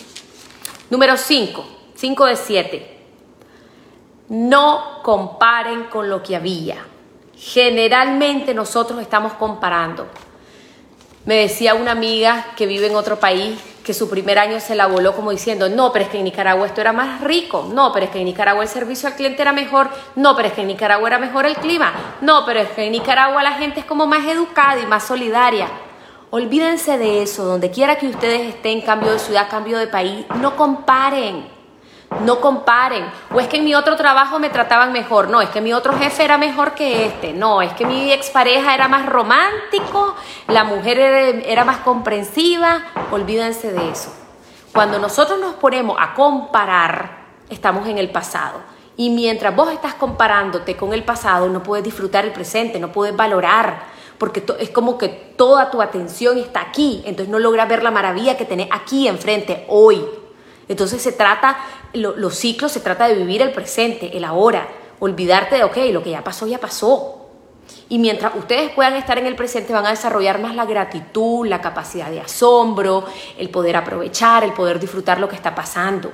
Número 0.89 1.15
5, 1.15 1.65
5 1.95 2.25
de 2.25 2.35
7. 2.35 2.97
No 4.29 5.01
comparen 5.03 5.85
con 5.85 6.09
lo 6.09 6.21
que 6.21 6.35
había. 6.35 6.85
Generalmente 7.37 8.53
nosotros 8.53 9.01
estamos 9.01 9.33
comparando. 9.33 10.07
Me 11.27 11.35
decía 11.35 11.75
una 11.75 11.91
amiga 11.91 12.53
que 12.55 12.65
vive 12.65 12.87
en 12.87 12.95
otro 12.95 13.19
país 13.19 13.59
que 13.83 13.93
su 13.93 14.09
primer 14.09 14.39
año 14.39 14.61
se 14.61 14.75
la 14.75 14.87
voló 14.87 15.13
como 15.13 15.31
diciendo, 15.31 15.67
no, 15.67 15.91
pero 15.91 16.05
es 16.05 16.09
que 16.09 16.19
en 16.19 16.23
Nicaragua 16.23 16.65
esto 16.65 16.79
era 16.79 16.93
más 16.93 17.19
rico, 17.19 17.67
no, 17.73 17.91
pero 17.91 18.05
es 18.05 18.11
que 18.13 18.19
en 18.19 18.25
Nicaragua 18.27 18.63
el 18.63 18.69
servicio 18.69 19.09
al 19.09 19.15
cliente 19.15 19.41
era 19.41 19.51
mejor, 19.51 19.89
no, 20.15 20.37
pero 20.37 20.47
es 20.47 20.53
que 20.53 20.61
en 20.61 20.67
Nicaragua 20.67 21.09
era 21.09 21.19
mejor 21.19 21.45
el 21.45 21.57
clima, 21.57 21.91
no, 22.21 22.45
pero 22.45 22.61
es 22.61 22.69
que 22.69 22.85
en 22.85 22.93
Nicaragua 22.93 23.43
la 23.43 23.51
gente 23.51 23.81
es 23.81 23.85
como 23.85 24.07
más 24.07 24.25
educada 24.25 24.79
y 24.79 24.85
más 24.85 25.05
solidaria. 25.05 25.67
Olvídense 26.29 26.97
de 26.97 27.23
eso, 27.23 27.43
donde 27.43 27.71
quiera 27.71 27.97
que 27.97 28.07
ustedes 28.07 28.55
estén, 28.55 28.79
cambio 28.79 29.11
de 29.11 29.19
ciudad, 29.19 29.49
cambio 29.49 29.77
de 29.79 29.87
país, 29.87 30.25
no 30.39 30.55
comparen. 30.55 31.56
No 32.21 32.39
comparen. 32.39 33.05
O 33.33 33.39
es 33.39 33.47
que 33.47 33.57
en 33.57 33.65
mi 33.65 33.75
otro 33.75 33.95
trabajo 33.95 34.39
me 34.39 34.49
trataban 34.49 34.91
mejor. 34.91 35.29
No, 35.29 35.41
es 35.41 35.49
que 35.49 35.61
mi 35.61 35.73
otro 35.73 35.97
jefe 35.97 36.23
era 36.23 36.37
mejor 36.37 36.73
que 36.73 37.05
este. 37.05 37.33
No, 37.33 37.61
es 37.61 37.73
que 37.73 37.85
mi 37.85 38.11
expareja 38.11 38.73
era 38.73 38.87
más 38.87 39.05
romántico, 39.05 40.15
la 40.47 40.63
mujer 40.63 40.99
era, 40.99 41.65
más 41.65 41.77
comprensiva. 41.77 42.83
Olvídense 43.11 43.73
de 43.73 43.89
eso. 43.89 44.13
Cuando 44.73 44.99
nosotros 44.99 45.39
nos 45.39 45.55
ponemos 45.55 45.97
a 45.99 46.13
comparar, 46.13 47.25
estamos 47.49 47.87
en 47.87 47.97
el 47.97 48.09
pasado. 48.09 48.59
Y 48.95 49.09
mientras 49.11 49.55
vos 49.55 49.71
estás 49.71 49.93
comparándote 49.93 50.75
con 50.75 50.93
el 50.93 51.03
pasado, 51.03 51.49
no 51.49 51.61
puedes 51.61 51.85
disfrutar 51.85 52.25
el 52.25 52.31
presente, 52.31 52.79
no 52.79 52.91
puedes 52.91 53.15
valorar, 53.15 53.83
porque 54.17 54.43
es 54.59 54.71
como 54.71 54.97
que 54.97 55.09
toda 55.09 55.69
tu 55.69 55.83
atención 55.83 56.39
está 56.39 56.61
aquí, 56.61 57.03
entonces 57.05 57.29
no 57.29 57.37
logras 57.37 57.69
ver 57.69 57.83
la 57.83 57.91
maravilla 57.91 58.37
que 58.37 58.45
tenés 58.45 58.69
aquí 58.71 59.07
enfrente, 59.07 59.65
hoy. 59.69 60.03
Entonces 60.67 61.01
se 61.01 61.11
trata, 61.11 61.57
los 61.97 62.35
ciclos 62.35 62.71
se 62.71 62.79
trata 62.79 63.07
de 63.07 63.15
vivir 63.15 63.41
el 63.41 63.51
presente, 63.51 64.15
el 64.17 64.23
ahora, 64.23 64.67
olvidarte 64.99 65.55
de, 65.55 65.63
ok, 65.63 65.77
lo 65.91 66.03
que 66.03 66.11
ya 66.11 66.23
pasó, 66.23 66.47
ya 66.47 66.59
pasó. 66.59 67.13
Y 67.89 67.99
mientras 67.99 68.35
ustedes 68.35 68.71
puedan 68.71 68.95
estar 68.95 69.17
en 69.17 69.25
el 69.25 69.35
presente, 69.35 69.73
van 69.73 69.85
a 69.85 69.91
desarrollar 69.91 70.39
más 70.39 70.55
la 70.55 70.65
gratitud, 70.65 71.47
la 71.47 71.61
capacidad 71.61 72.09
de 72.09 72.21
asombro, 72.21 73.05
el 73.37 73.49
poder 73.49 73.75
aprovechar, 73.75 74.43
el 74.43 74.53
poder 74.53 74.79
disfrutar 74.79 75.19
lo 75.19 75.29
que 75.29 75.35
está 75.35 75.55
pasando. 75.55 76.11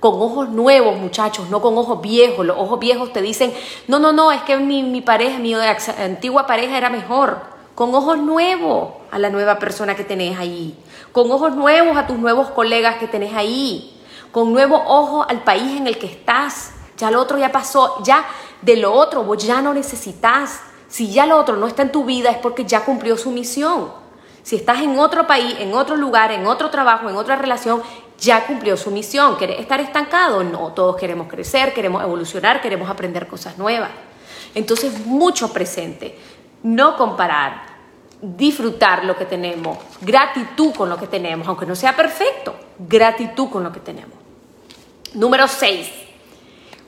Con 0.00 0.14
ojos 0.14 0.48
nuevos, 0.48 0.96
muchachos, 0.96 1.48
no 1.50 1.62
con 1.62 1.78
ojos 1.78 2.00
viejos. 2.02 2.44
Los 2.44 2.58
ojos 2.58 2.78
viejos 2.78 3.12
te 3.12 3.22
dicen, 3.22 3.52
no, 3.88 3.98
no, 3.98 4.12
no, 4.12 4.32
es 4.32 4.42
que 4.42 4.56
mi, 4.56 4.82
mi 4.82 5.00
pareja, 5.00 5.38
mi 5.38 5.54
antigua 5.54 6.46
pareja 6.46 6.76
era 6.76 6.90
mejor. 6.90 7.38
Con 7.74 7.94
ojos 7.94 8.18
nuevos 8.18 8.90
a 9.10 9.18
la 9.18 9.30
nueva 9.30 9.58
persona 9.58 9.94
que 9.94 10.04
tenés 10.04 10.38
ahí 10.38 10.76
con 11.14 11.30
ojos 11.30 11.54
nuevos 11.54 11.96
a 11.96 12.08
tus 12.08 12.18
nuevos 12.18 12.50
colegas 12.50 12.96
que 12.96 13.06
tenés 13.06 13.34
ahí, 13.34 13.93
con 14.34 14.52
nuevo 14.52 14.82
ojo 14.88 15.24
al 15.28 15.44
país 15.44 15.78
en 15.78 15.86
el 15.86 15.96
que 15.96 16.06
estás. 16.06 16.72
Ya 16.98 17.08
lo 17.12 17.20
otro 17.20 17.38
ya 17.38 17.52
pasó, 17.52 18.02
ya 18.02 18.26
de 18.62 18.76
lo 18.76 18.92
otro 18.92 19.22
vos 19.22 19.38
ya 19.38 19.62
no 19.62 19.72
necesitas. 19.72 20.60
Si 20.88 21.12
ya 21.12 21.24
lo 21.24 21.38
otro 21.38 21.56
no 21.56 21.68
está 21.68 21.82
en 21.82 21.92
tu 21.92 22.04
vida 22.04 22.30
es 22.30 22.38
porque 22.38 22.64
ya 22.64 22.84
cumplió 22.84 23.16
su 23.16 23.30
misión. 23.30 23.92
Si 24.42 24.56
estás 24.56 24.80
en 24.80 24.98
otro 24.98 25.28
país, 25.28 25.54
en 25.60 25.72
otro 25.74 25.94
lugar, 25.94 26.32
en 26.32 26.48
otro 26.48 26.68
trabajo, 26.68 27.08
en 27.08 27.14
otra 27.14 27.36
relación, 27.36 27.80
ya 28.18 28.44
cumplió 28.44 28.76
su 28.76 28.90
misión. 28.90 29.36
¿Querés 29.36 29.60
estar 29.60 29.78
estancado? 29.78 30.42
No, 30.42 30.72
todos 30.72 30.96
queremos 30.96 31.28
crecer, 31.28 31.72
queremos 31.72 32.02
evolucionar, 32.02 32.60
queremos 32.60 32.90
aprender 32.90 33.28
cosas 33.28 33.56
nuevas. 33.56 33.90
Entonces, 34.56 35.06
mucho 35.06 35.52
presente. 35.52 36.18
No 36.64 36.96
comparar, 36.96 37.66
disfrutar 38.20 39.04
lo 39.04 39.16
que 39.16 39.26
tenemos, 39.26 39.78
gratitud 40.00 40.74
con 40.74 40.88
lo 40.88 40.96
que 40.96 41.06
tenemos, 41.06 41.46
aunque 41.46 41.66
no 41.66 41.76
sea 41.76 41.94
perfecto, 41.94 42.56
gratitud 42.80 43.48
con 43.48 43.62
lo 43.62 43.70
que 43.70 43.78
tenemos. 43.78 44.23
Número 45.14 45.46
6. 45.46 45.92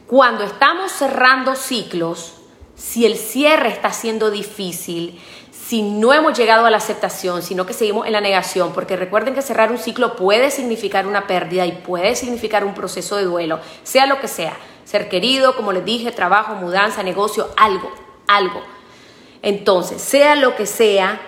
Cuando 0.09 0.43
estamos 0.43 0.91
cerrando 0.91 1.55
ciclos, 1.55 2.35
si 2.75 3.07
el 3.07 3.17
cierre 3.17 3.69
está 3.69 3.93
siendo 3.93 4.33
difícil, 4.33 5.21
si 5.53 5.83
no 5.83 6.13
hemos 6.13 6.37
llegado 6.37 6.67
a 6.67 6.71
la 6.73 6.79
aceptación, 6.79 7.43
sino 7.43 7.67
que 7.67 7.73
seguimos 7.73 8.05
en 8.05 8.13
la 8.13 8.21
negación, 8.21 8.73
porque 8.73 8.97
recuerden 8.97 9.35
que 9.35 9.43
cerrar 9.43 9.71
un 9.71 9.79
ciclo 9.79 10.17
puede 10.17 10.51
significar 10.51 11.07
una 11.07 11.29
pérdida 11.29 11.67
y 11.67 11.73
puede 11.73 12.17
significar 12.17 12.65
un 12.65 12.75
proceso 12.75 13.15
de 13.15 13.27
duelo, 13.27 13.61
sea 13.85 14.07
lo 14.07 14.21
que 14.21 14.27
sea, 14.27 14.57
ser 14.85 15.09
querido, 15.09 15.55
como 15.55 15.71
les 15.71 15.85
dije, 15.85 16.11
trabajo, 16.11 16.57
mudanza, 16.57 17.05
negocio, 17.05 17.51
algo, 17.57 17.93
algo. 18.27 18.61
Entonces, 19.43 20.03
sea 20.03 20.35
lo 20.35 20.57
que 20.57 20.67
sea, 20.67 21.21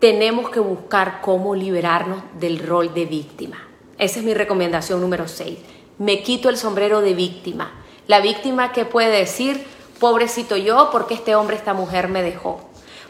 tenemos 0.00 0.50
que 0.50 0.58
buscar 0.58 1.20
cómo 1.20 1.54
liberarnos 1.54 2.24
del 2.40 2.58
rol 2.58 2.92
de 2.92 3.04
víctima. 3.04 3.68
Esa 3.98 4.18
es 4.18 4.24
mi 4.24 4.34
recomendación 4.34 5.00
número 5.00 5.28
6. 5.28 5.58
Me 5.98 6.22
quito 6.22 6.48
el 6.48 6.56
sombrero 6.56 7.00
de 7.00 7.14
víctima. 7.14 7.72
La 8.06 8.20
víctima 8.20 8.72
que 8.72 8.84
puede 8.84 9.10
decir, 9.10 9.66
pobrecito 10.00 10.56
yo 10.56 10.90
porque 10.90 11.14
este 11.14 11.34
hombre, 11.34 11.56
esta 11.56 11.74
mujer 11.74 12.08
me 12.08 12.22
dejó. 12.22 12.60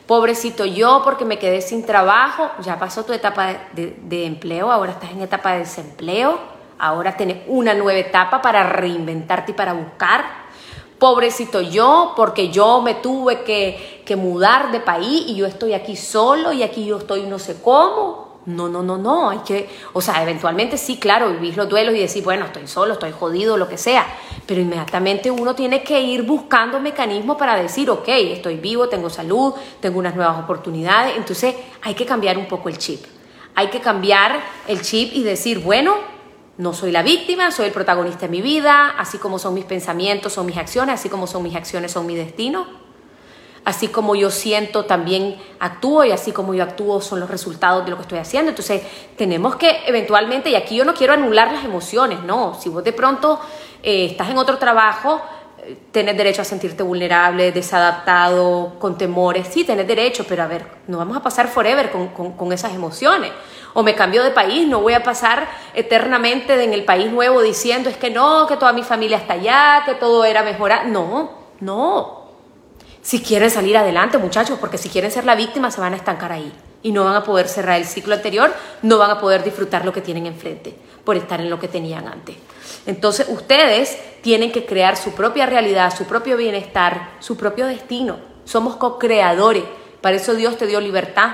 Pobrecito 0.06 0.64
yo 0.64 1.00
porque 1.02 1.24
me 1.24 1.38
quedé 1.38 1.60
sin 1.60 1.86
trabajo. 1.86 2.50
Ya 2.60 2.78
pasó 2.78 3.04
tu 3.04 3.12
etapa 3.12 3.68
de, 3.72 3.96
de 4.02 4.26
empleo, 4.26 4.70
ahora 4.70 4.92
estás 4.92 5.10
en 5.10 5.22
etapa 5.22 5.52
de 5.52 5.60
desempleo. 5.60 6.38
Ahora 6.78 7.16
tienes 7.16 7.38
una 7.46 7.72
nueva 7.74 7.98
etapa 7.98 8.42
para 8.42 8.64
reinventarte 8.64 9.52
y 9.52 9.54
para 9.54 9.72
buscar 9.72 10.44
pobrecito 10.98 11.60
yo, 11.60 12.14
porque 12.16 12.48
yo 12.48 12.80
me 12.80 12.94
tuve 12.94 13.42
que, 13.42 14.02
que, 14.06 14.16
mudar 14.16 14.70
de 14.72 14.80
país 14.80 15.24
y 15.26 15.34
yo 15.34 15.44
estoy 15.46 15.74
aquí 15.74 15.96
solo 15.96 16.52
y 16.52 16.62
aquí 16.62 16.86
yo 16.86 16.96
estoy 16.96 17.24
no 17.24 17.38
sé 17.38 17.60
cómo. 17.60 18.33
No, 18.46 18.68
no, 18.68 18.82
no, 18.82 18.98
no, 18.98 19.30
hay 19.30 19.38
que, 19.38 19.70
o 19.94 20.02
sea, 20.02 20.22
eventualmente 20.22 20.76
sí, 20.76 20.98
claro, 20.98 21.30
vivís 21.30 21.56
los 21.56 21.66
duelos 21.66 21.94
y 21.94 21.98
decir, 22.00 22.22
bueno, 22.22 22.44
estoy 22.44 22.66
solo, 22.66 22.92
estoy 22.92 23.12
jodido, 23.12 23.56
lo 23.56 23.68
que 23.68 23.78
sea, 23.78 24.06
pero 24.46 24.60
inmediatamente 24.60 25.30
uno 25.30 25.54
tiene 25.54 25.82
que 25.82 26.02
ir 26.02 26.24
buscando 26.24 26.78
mecanismos 26.78 27.38
para 27.38 27.56
decir, 27.56 27.88
ok, 27.88 28.06
estoy 28.06 28.56
vivo, 28.56 28.86
tengo 28.90 29.08
salud, 29.08 29.54
tengo 29.80 29.98
unas 29.98 30.14
nuevas 30.14 30.38
oportunidades, 30.38 31.16
entonces 31.16 31.54
hay 31.80 31.94
que 31.94 32.04
cambiar 32.04 32.36
un 32.36 32.46
poco 32.46 32.68
el 32.68 32.76
chip. 32.76 33.06
Hay 33.54 33.68
que 33.68 33.80
cambiar 33.80 34.38
el 34.68 34.82
chip 34.82 35.14
y 35.14 35.22
decir, 35.22 35.60
bueno, 35.60 35.94
no 36.58 36.74
soy 36.74 36.92
la 36.92 37.02
víctima, 37.02 37.50
soy 37.50 37.66
el 37.66 37.72
protagonista 37.72 38.26
de 38.26 38.28
mi 38.28 38.42
vida, 38.42 38.90
así 38.98 39.16
como 39.16 39.38
son 39.38 39.54
mis 39.54 39.64
pensamientos, 39.64 40.34
son 40.34 40.44
mis 40.44 40.58
acciones, 40.58 40.96
así 40.96 41.08
como 41.08 41.26
son 41.26 41.42
mis 41.42 41.54
acciones, 41.54 41.92
son 41.92 42.06
mi 42.06 42.14
destino. 42.14 42.83
Así 43.64 43.88
como 43.88 44.14
yo 44.14 44.30
siento, 44.30 44.84
también 44.84 45.36
actúo 45.58 46.04
y 46.04 46.12
así 46.12 46.32
como 46.32 46.54
yo 46.54 46.62
actúo 46.62 47.00
son 47.00 47.20
los 47.20 47.30
resultados 47.30 47.84
de 47.84 47.90
lo 47.90 47.96
que 47.96 48.02
estoy 48.02 48.18
haciendo. 48.18 48.50
Entonces, 48.50 48.82
tenemos 49.16 49.56
que 49.56 49.82
eventualmente, 49.86 50.50
y 50.50 50.54
aquí 50.54 50.76
yo 50.76 50.84
no 50.84 50.94
quiero 50.94 51.14
anular 51.14 51.50
las 51.52 51.64
emociones, 51.64 52.22
no, 52.22 52.54
si 52.60 52.68
vos 52.68 52.84
de 52.84 52.92
pronto 52.92 53.40
eh, 53.82 54.06
estás 54.06 54.28
en 54.30 54.38
otro 54.38 54.58
trabajo, 54.58 55.22
eh, 55.64 55.78
tenés 55.90 56.16
derecho 56.16 56.42
a 56.42 56.44
sentirte 56.44 56.82
vulnerable, 56.82 57.52
desadaptado, 57.52 58.74
con 58.78 58.98
temores, 58.98 59.48
sí, 59.50 59.64
tenés 59.64 59.86
derecho, 59.86 60.26
pero 60.28 60.42
a 60.42 60.46
ver, 60.46 60.66
no 60.86 60.98
vamos 60.98 61.16
a 61.16 61.22
pasar 61.22 61.48
forever 61.48 61.90
con, 61.90 62.08
con 62.08 62.52
esas 62.52 62.74
emociones 62.74 63.32
o 63.74 63.82
me 63.82 63.94
cambio 63.94 64.22
de 64.22 64.30
país, 64.30 64.66
no 64.66 64.80
voy 64.80 64.94
a 64.94 65.02
pasar 65.02 65.48
eternamente 65.74 66.62
en 66.62 66.72
el 66.72 66.84
país 66.84 67.10
nuevo 67.10 67.42
diciendo 67.42 67.90
es 67.90 67.96
que 67.96 68.08
no, 68.08 68.46
que 68.46 68.56
toda 68.56 68.72
mi 68.72 68.82
familia 68.82 69.18
está 69.18 69.34
allá, 69.34 69.82
que 69.84 69.94
todo 69.94 70.24
era 70.24 70.42
mejor. 70.42 70.86
No, 70.86 71.30
no. 71.60 72.23
Si 73.04 73.20
quieren 73.20 73.50
salir 73.50 73.76
adelante, 73.76 74.16
muchachos, 74.16 74.58
porque 74.58 74.78
si 74.78 74.88
quieren 74.88 75.10
ser 75.10 75.26
la 75.26 75.34
víctima 75.34 75.70
se 75.70 75.78
van 75.78 75.92
a 75.92 75.96
estancar 75.96 76.32
ahí 76.32 76.50
y 76.82 76.90
no 76.90 77.04
van 77.04 77.14
a 77.14 77.22
poder 77.22 77.48
cerrar 77.48 77.78
el 77.78 77.84
ciclo 77.84 78.14
anterior, 78.14 78.50
no 78.80 78.96
van 78.96 79.10
a 79.10 79.20
poder 79.20 79.44
disfrutar 79.44 79.84
lo 79.84 79.92
que 79.92 80.00
tienen 80.00 80.24
enfrente 80.24 80.74
por 81.04 81.14
estar 81.14 81.38
en 81.38 81.50
lo 81.50 81.60
que 81.60 81.68
tenían 81.68 82.08
antes. 82.08 82.34
Entonces 82.86 83.26
ustedes 83.28 83.98
tienen 84.22 84.50
que 84.50 84.64
crear 84.64 84.96
su 84.96 85.10
propia 85.12 85.44
realidad, 85.44 85.94
su 85.94 86.06
propio 86.06 86.38
bienestar, 86.38 87.10
su 87.20 87.36
propio 87.36 87.66
destino. 87.66 88.16
Somos 88.46 88.76
co-creadores. 88.76 89.64
Para 90.00 90.16
eso 90.16 90.32
Dios 90.32 90.56
te 90.56 90.66
dio 90.66 90.80
libertad. 90.80 91.32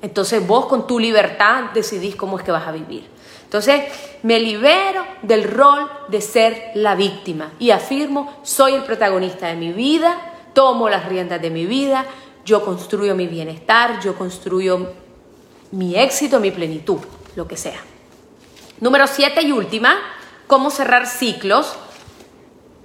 Entonces 0.00 0.46
vos 0.46 0.66
con 0.66 0.86
tu 0.86 1.00
libertad 1.00 1.72
decidís 1.74 2.14
cómo 2.14 2.38
es 2.38 2.44
que 2.44 2.52
vas 2.52 2.68
a 2.68 2.72
vivir. 2.72 3.08
Entonces 3.42 3.82
me 4.22 4.38
libero 4.38 5.04
del 5.22 5.42
rol 5.42 5.90
de 6.06 6.20
ser 6.20 6.70
la 6.74 6.94
víctima 6.94 7.50
y 7.58 7.72
afirmo, 7.72 8.38
soy 8.44 8.74
el 8.74 8.84
protagonista 8.84 9.48
de 9.48 9.56
mi 9.56 9.72
vida, 9.72 10.33
tomo 10.54 10.88
las 10.88 11.06
riendas 11.06 11.42
de 11.42 11.50
mi 11.50 11.66
vida, 11.66 12.06
yo 12.44 12.64
construyo 12.64 13.14
mi 13.14 13.26
bienestar, 13.26 14.00
yo 14.00 14.14
construyo 14.14 14.92
mi 15.72 15.96
éxito, 15.96 16.40
mi 16.40 16.50
plenitud, 16.50 16.98
lo 17.36 17.46
que 17.46 17.56
sea. 17.56 17.80
Número 18.80 19.06
siete 19.06 19.42
y 19.42 19.52
última, 19.52 19.96
cómo 20.46 20.70
cerrar 20.70 21.06
ciclos 21.06 21.74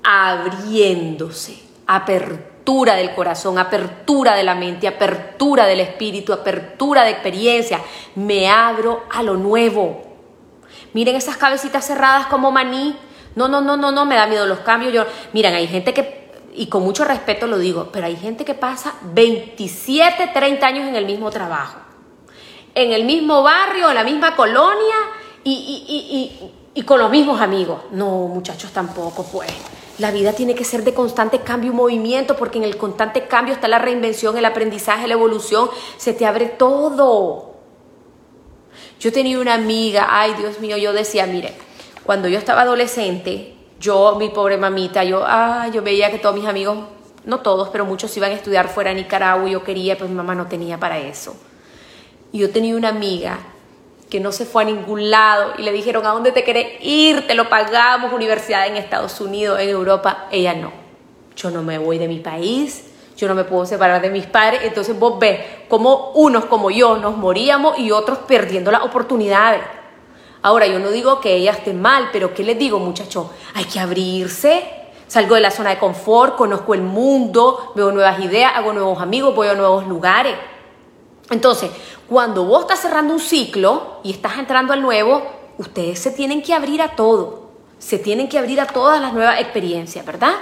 abriéndose, 0.03 1.61
apertura 1.87 2.95
del 2.95 3.13
corazón, 3.13 3.57
apertura 3.57 4.35
de 4.35 4.43
la 4.43 4.55
mente, 4.55 4.87
apertura 4.87 5.65
del 5.65 5.81
espíritu, 5.81 6.33
apertura 6.33 7.03
de 7.03 7.11
experiencia. 7.11 7.81
Me 8.15 8.49
abro 8.49 9.03
a 9.11 9.23
lo 9.23 9.35
nuevo. 9.35 10.01
Miren 10.93 11.15
esas 11.15 11.37
cabecitas 11.37 11.85
cerradas 11.85 12.27
como 12.27 12.51
maní. 12.51 12.95
No, 13.35 13.47
no, 13.47 13.61
no, 13.61 13.77
no, 13.77 13.91
no, 13.91 14.05
me 14.05 14.15
da 14.15 14.27
miedo 14.27 14.45
los 14.45 14.59
cambios. 14.59 14.93
Yo, 14.93 15.05
miren, 15.33 15.53
hay 15.53 15.67
gente 15.67 15.93
que 15.93 16.28
y 16.53 16.67
con 16.67 16.83
mucho 16.83 17.05
respeto 17.05 17.47
lo 17.47 17.57
digo, 17.57 17.89
pero 17.91 18.05
hay 18.05 18.15
gente 18.15 18.45
que 18.45 18.53
pasa 18.53 18.95
27, 19.13 20.31
30 20.33 20.67
años 20.67 20.87
en 20.87 20.95
el 20.95 21.05
mismo 21.05 21.29
trabajo, 21.29 21.79
en 22.75 22.91
el 22.91 23.05
mismo 23.05 23.43
barrio, 23.43 23.89
en 23.89 23.95
la 23.95 24.03
misma 24.03 24.35
colonia 24.35 24.95
y, 25.43 26.51
con 26.85 26.99
los 26.99 27.11
mismos 27.11 27.41
amigos. 27.41 27.81
No, 27.91 28.27
muchachos, 28.27 28.71
tampoco, 28.71 29.23
pues. 29.23 29.51
La 29.97 30.11
vida 30.11 30.31
tiene 30.31 30.55
que 30.55 30.63
ser 30.63 30.83
de 30.85 30.93
constante 30.93 31.41
cambio 31.41 31.71
y 31.71 31.75
movimiento, 31.75 32.37
porque 32.37 32.57
en 32.57 32.63
el 32.63 32.77
constante 32.77 33.27
cambio 33.27 33.53
está 33.53 33.67
la 33.67 33.79
reinvención, 33.79 34.37
el 34.37 34.45
aprendizaje, 34.45 35.07
la 35.07 35.13
evolución, 35.13 35.69
se 35.97 36.13
te 36.13 36.25
abre 36.25 36.45
todo. 36.45 37.55
Yo 38.99 39.11
tenía 39.11 39.39
una 39.39 39.55
amiga, 39.55 40.07
ay 40.09 40.33
Dios 40.35 40.59
mío, 40.59 40.77
yo 40.77 40.93
decía, 40.93 41.25
mire, 41.25 41.53
cuando 42.05 42.29
yo 42.29 42.37
estaba 42.37 42.61
adolescente, 42.61 43.58
yo, 43.79 44.15
mi 44.17 44.29
pobre 44.29 44.57
mamita, 44.57 45.03
yo, 45.03 45.23
ah, 45.25 45.69
yo 45.73 45.81
veía 45.81 46.11
que 46.11 46.19
todos 46.19 46.35
mis 46.35 46.45
amigos, 46.45 46.77
no 47.25 47.39
todos, 47.39 47.69
pero 47.69 47.85
muchos 47.85 48.15
iban 48.17 48.31
a 48.31 48.35
estudiar 48.35 48.67
fuera 48.67 48.89
de 48.89 48.97
Nicaragua 48.97 49.47
y 49.47 49.53
yo 49.53 49.63
quería, 49.63 49.97
pues 49.97 50.09
mi 50.09 50.15
mamá 50.15 50.35
no 50.35 50.47
tenía 50.47 50.77
para 50.77 50.97
eso. 50.97 51.35
Y 52.31 52.39
yo 52.39 52.51
tenía 52.51 52.75
una 52.75 52.89
amiga 52.89 53.39
que 54.09 54.19
no 54.19 54.31
se 54.31 54.45
fue 54.45 54.63
a 54.63 54.65
ningún 54.65 55.09
lado 55.09 55.53
y 55.57 55.63
le 55.63 55.71
dijeron, 55.71 56.05
¿a 56.05 56.09
dónde 56.09 56.31
te 56.31 56.43
querés 56.43 56.83
ir? 56.83 57.27
Te 57.27 57.35
lo 57.35 57.47
pagamos, 57.47 58.11
universidad 58.11 58.67
en 58.67 58.75
Estados 58.75 59.21
Unidos, 59.21 59.59
en 59.59 59.69
Europa. 59.69 60.27
Ella 60.31 60.53
no. 60.53 60.71
Yo 61.35 61.51
no 61.51 61.63
me 61.63 61.77
voy 61.77 61.97
de 61.97 62.07
mi 62.07 62.19
país, 62.19 62.85
yo 63.15 63.27
no 63.27 63.35
me 63.35 63.43
puedo 63.43 63.65
separar 63.65 64.01
de 64.01 64.09
mis 64.09 64.25
padres. 64.25 64.61
Entonces 64.63 64.97
vos 64.97 65.19
ves 65.19 65.39
cómo 65.69 66.11
unos 66.15 66.45
como 66.45 66.71
yo 66.71 66.97
nos 66.97 67.15
moríamos 67.15 67.79
y 67.79 67.91
otros 67.91 68.17
perdiendo 68.19 68.71
las 68.71 68.81
oportunidades. 68.81 69.61
Ahora, 70.41 70.67
yo 70.67 70.79
no 70.79 70.89
digo 70.89 71.19
que 71.19 71.35
ella 71.35 71.51
esté 71.51 71.73
mal, 71.73 72.09
pero 72.11 72.33
¿qué 72.33 72.43
les 72.43 72.57
digo, 72.57 72.79
muchachos? 72.79 73.27
Hay 73.53 73.65
que 73.65 73.79
abrirse. 73.79 74.63
Salgo 75.07 75.35
de 75.35 75.41
la 75.41 75.51
zona 75.51 75.71
de 75.71 75.79
confort, 75.79 76.35
conozco 76.35 76.75
el 76.75 76.81
mundo, 76.81 77.73
veo 77.75 77.91
nuevas 77.91 78.19
ideas, 78.19 78.53
hago 78.55 78.73
nuevos 78.73 79.01
amigos, 79.01 79.35
voy 79.35 79.47
a 79.47 79.55
nuevos 79.55 79.87
lugares. 79.87 80.35
Entonces, 81.31 81.71
cuando 82.07 82.45
vos 82.45 82.61
estás 82.61 82.79
cerrando 82.79 83.13
un 83.13 83.19
ciclo 83.19 83.99
y 84.03 84.11
estás 84.11 84.37
entrando 84.37 84.71
al 84.71 84.81
nuevo, 84.81 85.23
ustedes 85.57 85.99
se 85.99 86.11
tienen 86.11 86.41
que 86.41 86.53
abrir 86.53 86.81
a 86.81 86.95
todo. 86.95 87.49
Se 87.79 87.97
tienen 87.97 88.29
que 88.29 88.37
abrir 88.37 88.61
a 88.61 88.67
todas 88.67 89.01
las 89.01 89.13
nuevas 89.13 89.39
experiencias, 89.39 90.05
¿verdad? 90.05 90.33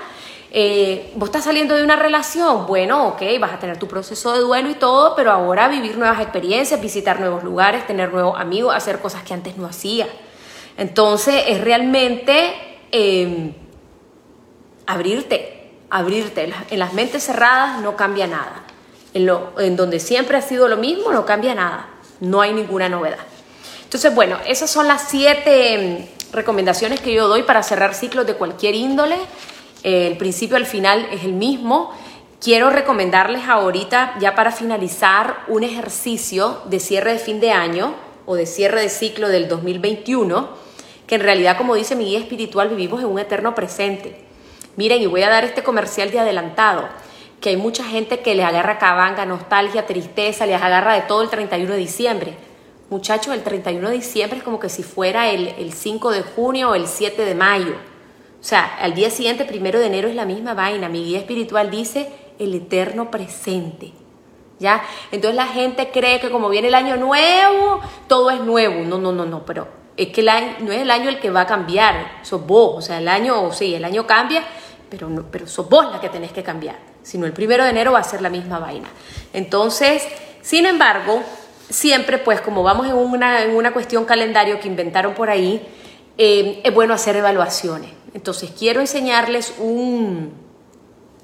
Eh, 0.50 1.12
vos 1.16 1.28
estás 1.28 1.44
saliendo 1.44 1.76
de 1.76 1.84
una 1.84 1.98
relación, 1.98 2.68
bueno, 2.68 3.10
ok, 3.10 3.22
vas 3.40 3.54
a 3.54 3.60
tener 3.60 3.78
tu 3.78 3.88
proceso 3.88 4.34
de 4.34 4.40
duelo 4.40 4.70
y 4.70 4.76
todo, 4.76 5.14
pero 5.16 5.32
ahora 5.32 5.68
vivir 5.68 5.98
nuevas 5.98 6.22
experiencias, 6.22 6.80
visitar 6.80 7.20
nuevos 7.20 7.44
lugares, 7.44 7.86
tener 7.86 8.14
nuevos 8.14 8.40
amigos, 8.40 8.74
hacer 8.74 9.00
cosas 9.00 9.24
que 9.24 9.34
antes 9.34 9.58
no 9.58 9.66
hacía. 9.66 10.08
Entonces 10.78 11.44
es 11.48 11.60
realmente 11.60 12.54
em, 12.92 13.54
abrirte, 14.86 15.72
abrirte. 15.90 16.54
En 16.70 16.80
las 16.80 16.94
mentes 16.94 17.26
cerradas 17.26 17.82
no 17.82 17.96
cambia 17.98 18.28
nada. 18.28 18.64
En, 19.14 19.26
lo, 19.26 19.60
en 19.60 19.76
donde 19.76 20.00
siempre 20.00 20.38
ha 20.38 20.42
sido 20.42 20.68
lo 20.68 20.78
mismo, 20.78 21.12
no 21.12 21.26
cambia 21.26 21.56
nada. 21.56 21.90
No 22.22 22.40
hay 22.42 22.54
ninguna 22.54 22.88
novedad. 22.88 23.20
Entonces, 23.84 24.14
bueno, 24.14 24.38
esas 24.46 24.70
son 24.70 24.88
las 24.88 25.10
siete 25.10 25.74
em, 25.74 26.08
recomendaciones 26.32 27.02
que 27.02 27.14
yo 27.14 27.28
doy 27.28 27.44
para 27.44 27.64
cerrar 27.64 27.94
ciclos 27.94 28.26
de 28.28 28.36
cualquier 28.36 28.76
índole 28.76 29.18
el 29.88 30.18
principio 30.18 30.58
al 30.58 30.66
final 30.66 31.08
es 31.14 31.24
el 31.24 31.32
mismo. 31.32 31.92
Quiero 32.42 32.70
recomendarles 32.70 33.48
ahorita, 33.48 34.16
ya 34.20 34.36
para 34.36 34.52
finalizar, 34.52 35.46
un 35.48 35.64
ejercicio 35.64 36.62
de 36.66 36.82
cierre 36.82 37.14
de 37.14 37.20
fin 37.20 37.40
de 37.40 37.52
año 37.52 37.96
o 38.26 38.36
de 38.36 38.46
cierre 38.46 38.82
de 38.82 38.90
ciclo 38.90 39.30
del 39.30 39.48
2021, 39.48 40.50
que 41.08 41.16
en 41.16 41.22
realidad, 41.22 41.56
como 41.58 41.74
dice 41.74 41.96
mi 41.96 42.04
guía 42.04 42.20
espiritual, 42.20 42.68
vivimos 42.68 43.00
en 43.00 43.08
un 43.08 43.18
eterno 43.18 43.56
presente. 43.56 44.20
Miren, 44.76 45.02
y 45.02 45.06
voy 45.06 45.24
a 45.24 45.30
dar 45.30 45.46
este 45.46 45.64
comercial 45.64 46.12
de 46.12 46.20
adelantado, 46.20 46.90
que 47.40 47.50
hay 47.50 47.58
mucha 47.58 47.86
gente 47.86 48.20
que 48.20 48.36
le 48.36 48.44
agarra 48.44 48.80
cabanga, 48.80 49.26
nostalgia, 49.26 49.86
tristeza, 49.86 50.46
les 50.46 50.62
agarra 50.62 50.96
de 50.96 51.02
todo 51.04 51.22
el 51.22 51.30
31 51.30 51.72
de 51.72 51.80
diciembre. 51.80 52.34
Muchachos, 52.90 53.34
el 53.34 53.42
31 53.42 53.88
de 53.88 53.96
diciembre 53.96 54.40
es 54.40 54.44
como 54.44 54.60
que 54.60 54.68
si 54.68 54.84
fuera 54.84 55.30
el, 55.30 55.48
el 55.48 55.72
5 55.72 56.12
de 56.12 56.24
junio 56.24 56.72
o 56.72 56.76
el 56.76 56.88
7 56.88 57.24
de 57.24 57.36
mayo. 57.36 57.76
O 58.48 58.50
sea, 58.50 58.78
al 58.80 58.94
día 58.94 59.10
siguiente, 59.10 59.44
primero 59.44 59.78
de 59.78 59.88
enero, 59.88 60.08
es 60.08 60.16
la 60.16 60.24
misma 60.24 60.54
vaina. 60.54 60.88
Mi 60.88 61.04
guía 61.04 61.20
espiritual 61.20 61.70
dice 61.70 62.10
el 62.40 62.56
eterno 62.56 63.12
presente. 63.12 63.92
¿Ya? 64.58 64.82
Entonces 65.12 65.36
la 65.36 65.48
gente 65.48 65.90
cree 65.92 66.22
que 66.22 66.30
como 66.30 66.48
viene 66.48 66.70
el 66.70 66.76
año 66.76 66.96
nuevo, 66.96 67.82
todo 68.08 68.32
es 68.32 68.40
nuevo. 68.40 68.86
No, 68.86 69.00
no, 69.00 69.12
no, 69.12 69.26
no, 69.26 69.46
pero 69.46 69.68
es 69.98 70.14
que 70.14 70.24
no 70.62 70.72
es 70.72 70.82
el 70.82 70.92
año 70.92 71.10
el 71.10 71.20
que 71.20 71.30
va 71.30 71.42
a 71.42 71.46
cambiar, 71.46 72.20
sos 72.22 72.48
vos. 72.48 72.78
O 72.78 72.82
sea, 72.82 73.00
el 73.00 73.10
año, 73.10 73.52
sí, 73.52 73.76
el 73.76 73.84
año 73.84 74.08
cambia, 74.08 74.42
pero, 74.90 75.10
no, 75.10 75.26
pero 75.30 75.46
sos 75.46 75.68
vos 75.68 75.92
la 75.92 76.00
que 76.00 76.08
tenés 76.08 76.32
que 76.32 76.42
cambiar. 76.42 76.78
Sino 77.04 77.26
el 77.26 77.34
primero 77.34 77.66
de 77.66 77.72
enero 77.72 77.92
va 77.92 78.00
a 78.00 78.04
ser 78.04 78.22
la 78.22 78.30
misma 78.30 78.60
vaina. 78.60 78.88
Entonces, 79.34 80.08
sin 80.42 80.66
embargo, 80.66 81.22
siempre, 81.70 82.18
pues 82.18 82.40
como 82.40 82.64
vamos 82.64 82.88
en 82.88 82.96
una, 82.96 83.44
en 83.44 83.58
una 83.58 83.74
cuestión 83.74 84.06
calendario 84.06 84.58
que 84.62 84.70
inventaron 84.70 85.16
por 85.16 85.30
ahí, 85.30 85.68
eh, 86.18 86.62
es 86.64 86.74
bueno 86.74 86.94
hacer 86.94 87.18
evaluaciones. 87.18 87.92
Entonces, 88.18 88.50
quiero 88.58 88.82
enseñarles 88.82 89.54
un, 89.60 90.34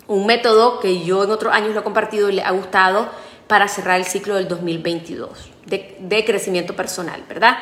un 0.05 0.25
método 0.27 0.79
que 0.79 1.03
yo 1.03 1.23
en 1.23 1.31
otros 1.31 1.51
años 1.51 1.73
lo 1.73 1.79
he 1.79 1.83
compartido 1.83 2.29
y 2.29 2.33
le 2.33 2.43
ha 2.43 2.51
gustado 2.51 3.09
para 3.47 3.67
cerrar 3.67 3.99
el 3.99 4.05
ciclo 4.05 4.35
del 4.35 4.47
2022 4.47 5.49
de, 5.65 5.97
de 5.99 6.23
crecimiento 6.23 6.75
personal, 6.75 7.23
¿verdad? 7.27 7.57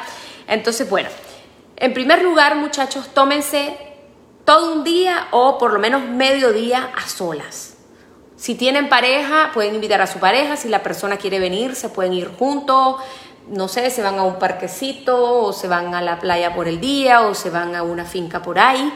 Entonces, 0.50 0.90
bueno, 0.90 1.08
en 1.78 1.94
primer 1.94 2.22
lugar, 2.22 2.58
muchachos, 2.58 3.08
tómense 3.14 3.78
todo 4.44 4.74
un 4.74 4.84
día 4.84 5.30
o 5.32 5.58
por 5.58 5.72
lo 5.72 5.80
menos 5.80 6.04
medio 6.04 6.52
día 6.52 6.92
a 6.94 7.08
solas. 7.08 7.78
Si 8.36 8.56
tienen 8.56 8.90
pareja, 8.90 9.52
pueden 9.54 9.76
invitar 9.76 10.02
a 10.02 10.08
su 10.08 10.20
pareja. 10.20 10.58
Si 10.58 10.68
la 10.68 10.84
persona 10.84 11.16
quiere 11.16 11.40
venir, 11.40 11.76
se 11.78 11.88
pueden 11.88 12.12
ir 12.12 12.28
juntos 12.38 12.98
no 13.48 13.68
sé, 13.68 13.90
se 13.90 14.04
van 14.04 14.20
a 14.20 14.24
un 14.24 14.38
parquecito 14.38 15.42
o 15.42 15.52
se 15.52 15.68
van 15.68 15.96
a 15.96 16.02
la 16.02 16.20
playa 16.20 16.54
por 16.54 16.68
el 16.68 16.80
día 16.80 17.22
o 17.22 17.34
se 17.34 17.50
van 17.50 17.76
a 17.76 17.82
una 17.82 18.06
finca 18.06 18.42
por 18.42 18.60
ahí 18.60 18.94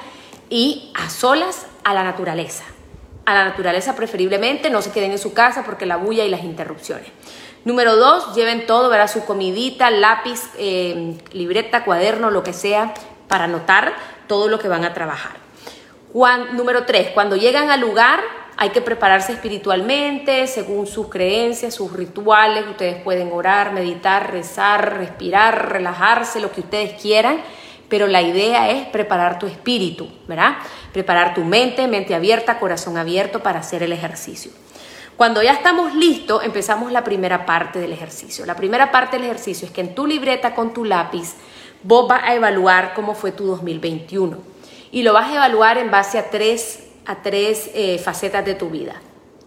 y 0.49 0.91
a 0.93 1.09
solas 1.09 1.67
a 1.83 1.93
la 1.93 2.03
naturaleza. 2.03 2.63
A 3.25 3.33
la 3.33 3.45
naturaleza 3.45 3.95
preferiblemente, 3.95 4.69
no 4.69 4.81
se 4.81 4.91
queden 4.91 5.11
en 5.11 5.19
su 5.19 5.33
casa 5.33 5.63
porque 5.63 5.85
la 5.85 5.97
bulla 5.97 6.25
y 6.25 6.29
las 6.29 6.43
interrupciones. 6.43 7.07
Número 7.63 7.95
dos, 7.95 8.35
lleven 8.35 8.67
todo, 8.67 8.89
verá 8.89 9.07
su 9.07 9.25
comidita, 9.25 9.89
lápiz, 9.89 10.41
eh, 10.59 11.17
libreta, 11.31 11.83
cuaderno, 11.83 12.29
lo 12.29 12.43
que 12.43 12.53
sea, 12.53 12.93
para 13.27 13.45
anotar 13.45 13.93
todo 14.27 14.47
lo 14.47 14.59
que 14.59 14.67
van 14.67 14.85
a 14.85 14.93
trabajar. 14.93 15.37
número 16.53 16.85
tres, 16.85 17.09
cuando 17.09 17.35
llegan 17.35 17.71
al 17.71 17.81
lugar, 17.81 18.21
hay 18.57 18.69
que 18.69 18.81
prepararse 18.81 19.33
espiritualmente, 19.33 20.47
según 20.47 20.87
sus 20.87 21.09
creencias, 21.09 21.73
sus 21.73 21.91
rituales. 21.91 22.65
Ustedes 22.67 23.01
pueden 23.01 23.31
orar, 23.33 23.73
meditar, 23.73 24.31
rezar, 24.31 24.97
respirar, 24.97 25.73
relajarse, 25.73 26.39
lo 26.39 26.51
que 26.51 26.61
ustedes 26.61 27.01
quieran. 27.01 27.41
Pero 27.89 28.07
la 28.07 28.21
idea 28.21 28.69
es 28.71 28.87
preparar 28.87 29.39
tu 29.39 29.47
espíritu, 29.47 30.09
¿verdad? 30.27 30.57
Preparar 30.91 31.33
tu 31.33 31.43
mente, 31.43 31.87
mente 31.87 32.15
abierta, 32.15 32.59
corazón 32.59 32.97
abierto 32.97 33.41
para 33.41 33.59
hacer 33.59 33.83
el 33.83 33.91
ejercicio. 33.91 34.51
Cuando 35.17 35.41
ya 35.41 35.53
estamos 35.53 35.93
listos, 35.95 36.43
empezamos 36.43 36.91
la 36.91 37.03
primera 37.03 37.45
parte 37.45 37.79
del 37.79 37.93
ejercicio. 37.93 38.45
La 38.45 38.55
primera 38.55 38.91
parte 38.91 39.17
del 39.17 39.25
ejercicio 39.25 39.67
es 39.67 39.73
que 39.73 39.81
en 39.81 39.95
tu 39.95 40.07
libreta 40.07 40.55
con 40.55 40.73
tu 40.73 40.83
lápiz 40.83 41.35
vos 41.83 42.07
vas 42.07 42.23
a 42.23 42.35
evaluar 42.35 42.93
cómo 42.93 43.13
fue 43.15 43.31
tu 43.31 43.45
2021. 43.45 44.37
Y 44.91 45.03
lo 45.03 45.13
vas 45.13 45.29
a 45.29 45.35
evaluar 45.35 45.77
en 45.77 45.91
base 45.91 46.17
a 46.17 46.29
tres 46.29 46.85
a 47.05 47.21
tres 47.21 47.69
eh, 47.73 47.99
facetas 47.99 48.45
de 48.45 48.55
tu 48.55 48.69
vida. 48.69 48.95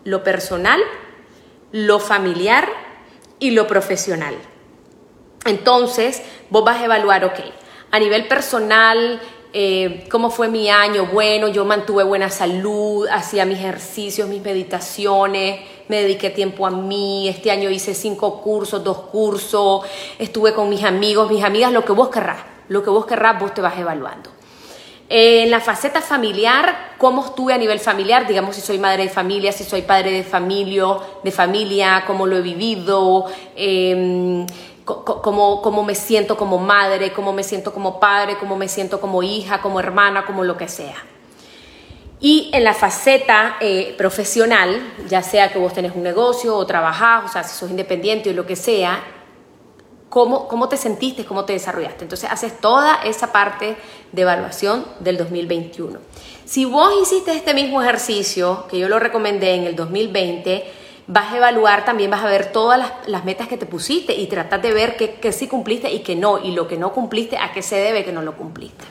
lo 0.05 0.23
personal, 0.23 0.81
lo 1.71 1.99
familiar 1.99 2.67
y 3.39 3.51
lo 3.51 3.67
profesional. 3.67 4.35
Entonces, 5.45 6.23
vos 6.49 6.65
vas 6.65 6.81
a 6.81 6.85
evaluar, 6.87 7.27
ok, 7.27 7.41
a 7.91 7.99
nivel 7.99 8.27
personal, 8.27 9.21
eh, 9.53 10.07
cómo 10.11 10.31
fue 10.31 10.49
mi 10.49 10.69
año. 10.69 11.07
Bueno, 11.07 11.49
yo 11.49 11.65
mantuve 11.65 12.05
buena 12.05 12.31
salud, 12.31 13.07
hacía 13.11 13.45
mis 13.45 13.59
ejercicios, 13.59 14.29
mis 14.29 14.43
meditaciones, 14.43 15.61
me 15.89 16.03
dediqué 16.03 16.31
tiempo 16.31 16.67
a 16.67 16.71
mí. 16.71 17.29
Este 17.29 17.51
año 17.51 17.71
hice 17.71 17.95
cinco 17.95 18.43
cursos, 18.43 18.85
dos 18.85 18.99
cursos, 19.11 19.87
estuve 20.19 20.53
con 20.53 20.69
mis 20.69 20.85
amigos, 20.85 21.31
mis 21.31 21.43
amigas, 21.43 21.73
lo 21.73 21.85
que 21.85 21.93
vos 21.93 22.09
querrás, 22.09 22.43
lo 22.69 22.83
que 22.83 22.91
vos 22.91 23.07
querrás, 23.07 23.41
vos 23.41 23.55
te 23.55 23.63
vas 23.63 23.79
evaluando. 23.79 24.31
En 25.11 25.51
la 25.51 25.61
faceta 25.61 26.03
familiar, 26.03 26.93
cómo 26.99 27.25
estuve 27.25 27.55
a 27.55 27.59
nivel 27.59 27.81
familiar, 27.81 28.27
digamos 28.27 28.55
si 28.57 28.61
soy 28.61 28.79
madre 28.79 29.05
de 29.05 29.09
familia, 29.09 29.53
si 29.53 29.65
soy 29.65 29.81
padre 29.81 30.11
de 30.11 30.23
familia, 30.23 30.85
de 31.25 31.31
familia, 31.31 32.05
cómo 32.07 32.27
lo 32.27 32.37
he 32.37 32.43
vivido, 32.43 33.25
eh, 33.57 34.45
cómo, 34.89 35.83
me 35.85 35.95
siento 35.95 36.37
como 36.37 36.59
madre, 36.59 37.13
cómo 37.13 37.33
me 37.33 37.43
siento 37.43 37.73
como 37.73 38.01
padre, 38.01 38.39
cómo 38.39 38.57
me 38.57 38.69
siento 38.69 39.01
como 39.01 39.23
hija, 39.23 39.61
como 39.61 39.81
hermana, 39.81 40.25
como 40.25 40.45
lo 40.45 40.57
que 40.57 40.69
sea. 40.69 40.97
Y 42.21 42.51
en 42.53 42.65
la 42.65 42.75
faceta 42.75 43.57
eh, 43.61 43.95
profesional, 43.97 44.81
ya 45.09 45.23
sea 45.23 45.53
que 45.53 45.59
vos 45.59 45.73
tenés 45.73 45.95
un 45.95 46.03
negocio 46.03 46.57
o 46.57 46.67
trabajás, 46.67 47.25
o 47.27 47.29
sea, 47.29 47.45
si 47.45 47.57
sos 47.57 47.71
independiente 47.71 48.31
o 48.31 48.33
lo 48.33 48.47
que 48.47 48.57
sea, 48.57 49.05
cómo, 50.09 50.49
cómo 50.49 50.69
te 50.69 50.77
sentiste, 50.77 51.25
cómo 51.25 51.45
te 51.45 51.53
desarrollaste. 51.53 52.05
Entonces 52.05 52.29
haces 52.31 52.61
toda 52.61 53.03
esa 53.05 53.31
parte 53.31 53.77
de 54.11 54.23
evaluación 54.23 54.85
del 55.01 55.17
2021. 55.17 55.99
Si 56.45 56.65
vos 56.65 56.93
hiciste 57.03 57.33
este 57.33 57.55
mismo 57.55 57.83
ejercicio, 57.83 58.67
que 58.69 58.79
yo 58.79 58.89
lo 58.89 58.99
recomendé 58.99 59.55
en 59.55 59.65
el 59.65 59.77
2020, 59.77 60.88
vas 61.09 61.33
a 61.33 61.39
evaluar, 61.39 61.85
también 61.85 62.11
vas 62.11 62.23
a 62.23 62.29
ver 62.29 62.53
todas 62.53 62.93
las, 63.07 63.25
metas 63.25 63.49
que 63.49 63.57
te 63.57 63.67
pusiste 63.67 64.15
y 64.15 64.27
tratar 64.27 64.61
de 64.61 64.73
ver 64.73 64.97
qué, 64.97 65.33
sí 65.33 65.49
cumpliste 65.49 65.91
y 65.91 66.01
qué 66.01 66.15
no, 66.15 66.39
y 66.39 66.53
lo 66.53 66.69
que 66.69 66.77
no 66.77 66.93
cumpliste, 66.93 67.39
a 67.39 67.53
qué 67.53 67.63
se 67.63 67.77
debe 67.77 68.05
que 68.05 68.13
no 68.13 68.23
lo 68.23 68.37
cumpliste. 68.37 68.85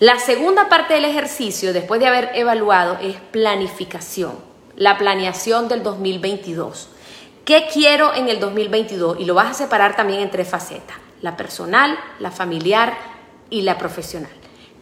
La 0.00 0.18
segunda 0.18 0.68
parte 0.68 0.94
del 0.94 1.04
ejercicio, 1.04 1.72
después 1.72 2.00
de 2.00 2.08
haber 2.08 2.32
evaluado, 2.34 2.98
es 3.00 3.16
planificación, 3.30 4.32
la 4.74 4.98
planeación 4.98 5.68
del 5.68 5.84
2022. 5.84 6.88
¿Qué 7.44 7.68
quiero 7.72 8.12
en 8.14 8.28
el 8.28 8.40
2022? 8.40 9.20
Y 9.20 9.24
lo 9.24 9.34
vas 9.34 9.52
a 9.52 9.54
separar 9.54 9.94
también 9.94 10.20
en 10.20 10.30
tres 10.30 10.48
facetas, 10.48 10.96
la 11.22 11.36
personal, 11.36 11.96
la 12.18 12.32
familiar 12.32 12.96
y 13.50 13.62
la 13.62 13.78
profesional. 13.78 14.32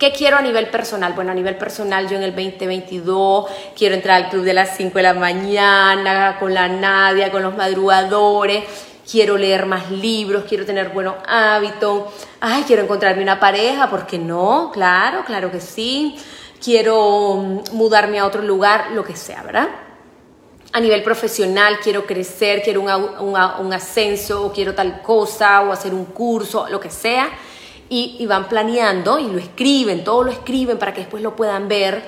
¿Qué 0.02 0.10
quiero 0.10 0.36
a 0.36 0.42
nivel 0.42 0.66
personal? 0.66 1.12
Bueno, 1.12 1.30
a 1.30 1.34
nivel 1.34 1.56
personal 1.56 2.08
yo 2.08 2.16
en 2.16 2.24
el 2.24 2.34
2022 2.34 3.46
quiero 3.76 3.94
entrar 3.94 4.20
al 4.20 4.30
club 4.30 4.42
de 4.42 4.52
las 4.52 4.76
5 4.76 4.94
de 4.94 5.02
la 5.04 5.14
mañana 5.14 6.38
con 6.40 6.52
la 6.52 6.66
Nadia, 6.66 7.30
con 7.30 7.40
los 7.40 7.56
madrugadores, 7.56 8.64
quiero 9.08 9.38
leer 9.38 9.64
más 9.64 9.92
libros, 9.92 10.42
quiero 10.48 10.66
tener 10.66 10.88
buenos 10.88 11.14
hábitos, 11.28 12.12
ay, 12.40 12.64
quiero 12.66 12.82
encontrarme 12.82 13.22
una 13.22 13.38
pareja, 13.38 13.88
¿por 13.88 14.04
qué 14.04 14.18
no? 14.18 14.72
Claro, 14.72 15.24
claro 15.24 15.52
que 15.52 15.60
sí. 15.60 16.16
Quiero 16.60 17.36
mm, 17.36 17.76
mudarme 17.76 18.18
a 18.18 18.26
otro 18.26 18.42
lugar, 18.42 18.90
lo 18.94 19.04
que 19.04 19.14
sea, 19.14 19.44
¿verdad? 19.44 19.68
a 20.74 20.80
nivel 20.80 21.02
profesional 21.04 21.78
quiero 21.80 22.06
crecer, 22.06 22.62
quiero 22.62 22.80
un, 22.80 22.90
un, 22.90 23.72
ascenso 23.74 24.46
o 24.46 24.52
quiero 24.52 24.74
tal 24.74 25.02
cosa 25.02 25.60
o 25.60 25.70
hacer 25.70 25.92
un 25.92 26.06
curso, 26.06 26.66
lo 26.70 26.80
que 26.80 26.90
sea 26.90 27.30
y, 27.94 28.24
van 28.24 28.48
planeando 28.48 29.18
y 29.18 29.26
lo 29.26 29.38
escriben, 29.38 30.02
todo 30.02 30.24
lo 30.24 30.30
escriben 30.30 30.78
para 30.78 30.94
que 30.94 31.02
después 31.02 31.22
lo 31.22 31.36
puedan 31.36 31.68
ver. 31.68 32.02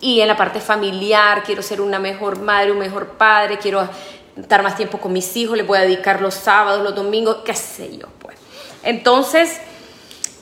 Y 0.00 0.20
en 0.20 0.26
la 0.26 0.36
parte 0.36 0.58
familiar, 0.58 1.44
quiero 1.44 1.62
ser 1.62 1.80
una 1.80 2.00
mejor 2.00 2.40
madre, 2.40 2.72
un 2.72 2.78
mejor 2.78 3.10
padre, 3.10 3.58
quiero 3.58 3.88
estar 4.36 4.64
más 4.64 4.76
tiempo 4.76 4.98
con 4.98 5.12
mis 5.12 5.36
hijos, 5.36 5.56
les 5.56 5.64
voy 5.64 5.78
a 5.78 5.82
dedicar 5.82 6.20
los 6.20 6.34
sábados, 6.34 6.82
los 6.82 6.94
domingos, 6.94 7.38
qué 7.44 7.54
sé 7.54 7.96
yo, 7.96 8.08
pues. 8.18 8.36
Entonces, 8.82 9.60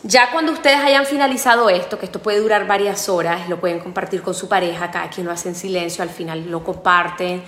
ya 0.02 0.30
cuando 0.30 0.52
ustedes 0.52 0.78
hayan 0.78 1.04
finalizado 1.04 1.68
esto, 1.68 1.98
que 1.98 2.06
esto 2.06 2.20
puede 2.22 2.40
durar 2.40 2.66
varias 2.66 3.11
horas, 3.11 3.50
lo 3.50 3.61
pueden 3.61 3.80
compartir 3.80 4.22
con 4.22 4.35
su 4.35 4.48
pareja, 4.48 4.90
cada 4.90 5.11
quien 5.11 5.26
lo 5.26 5.32
hace 5.32 5.50
en 5.50 5.56
silencio, 5.56 6.02
al 6.02 6.11
final 6.11 6.50
lo 6.50 6.64
comparten, 6.64 7.42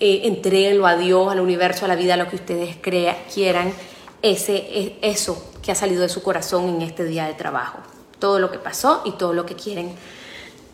eh, 0.00 0.20
entréguenlo 0.24 0.86
a 0.86 0.96
Dios, 0.96 1.30
al 1.30 1.40
universo, 1.40 1.84
a 1.84 1.88
la 1.88 1.96
vida, 1.96 2.14
a 2.14 2.16
lo 2.16 2.28
que 2.28 2.36
ustedes 2.36 2.76
crea, 2.80 3.18
quieran, 3.34 3.74
ese, 4.22 4.56
e, 4.56 4.98
eso 5.02 5.52
que 5.62 5.72
ha 5.72 5.74
salido 5.74 6.02
de 6.02 6.08
su 6.08 6.22
corazón 6.22 6.68
en 6.68 6.82
este 6.82 7.04
día 7.04 7.26
de 7.26 7.34
trabajo. 7.34 7.78
Todo 8.18 8.38
lo 8.38 8.50
que 8.50 8.58
pasó 8.58 9.02
y 9.04 9.12
todo 9.12 9.32
lo 9.32 9.46
que 9.46 9.54
quieren 9.54 9.94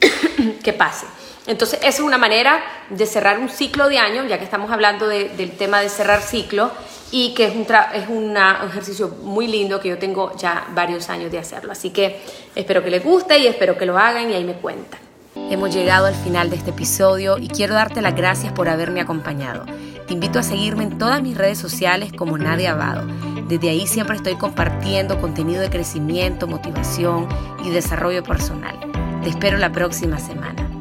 que 0.62 0.72
pase. 0.72 1.06
Entonces, 1.46 1.78
esa 1.80 1.88
es 1.88 2.00
una 2.00 2.16
manera 2.16 2.62
de 2.88 3.04
cerrar 3.06 3.38
un 3.38 3.50
ciclo 3.50 3.88
de 3.88 3.98
año, 3.98 4.24
ya 4.24 4.38
que 4.38 4.44
estamos 4.44 4.70
hablando 4.70 5.06
del 5.06 5.50
tema 5.52 5.80
de 5.80 5.90
cerrar 5.90 6.22
ciclo, 6.22 6.70
y 7.10 7.34
que 7.34 7.46
es, 7.46 7.54
un, 7.54 7.66
es 7.92 8.08
un 8.08 8.36
ejercicio 8.36 9.08
muy 9.22 9.46
lindo 9.46 9.78
que 9.78 9.90
yo 9.90 9.98
tengo 9.98 10.34
ya 10.36 10.66
varios 10.74 11.10
años 11.10 11.30
de 11.30 11.38
hacerlo. 11.38 11.70
Así 11.72 11.90
que 11.90 12.20
espero 12.54 12.82
que 12.82 12.90
les 12.90 13.04
guste 13.04 13.38
y 13.38 13.46
espero 13.46 13.76
que 13.76 13.84
lo 13.84 13.98
hagan 13.98 14.30
y 14.30 14.34
ahí 14.34 14.44
me 14.44 14.54
cuentan. 14.54 15.00
Hemos 15.36 15.74
llegado 15.74 16.06
al 16.06 16.14
final 16.14 16.48
de 16.48 16.56
este 16.56 16.70
episodio 16.70 17.38
y 17.38 17.48
quiero 17.48 17.74
darte 17.74 18.00
las 18.00 18.16
gracias 18.16 18.52
por 18.52 18.68
haberme 18.68 19.00
acompañado. 19.00 19.66
Te 20.06 20.14
invito 20.14 20.38
a 20.38 20.42
seguirme 20.42 20.84
en 20.84 20.98
todas 20.98 21.22
mis 21.22 21.36
redes 21.36 21.58
sociales 21.58 22.12
como 22.12 22.38
Nadia 22.38 22.72
Abado. 22.72 23.06
Desde 23.48 23.68
ahí 23.68 23.86
siempre 23.86 24.16
estoy 24.16 24.36
compartiendo 24.36 25.20
contenido 25.20 25.60
de 25.60 25.70
crecimiento, 25.70 26.46
motivación 26.46 27.28
y 27.64 27.70
desarrollo 27.70 28.22
personal. 28.22 28.78
Te 29.22 29.30
espero 29.30 29.58
la 29.58 29.70
próxima 29.70 30.18
semana. 30.18 30.73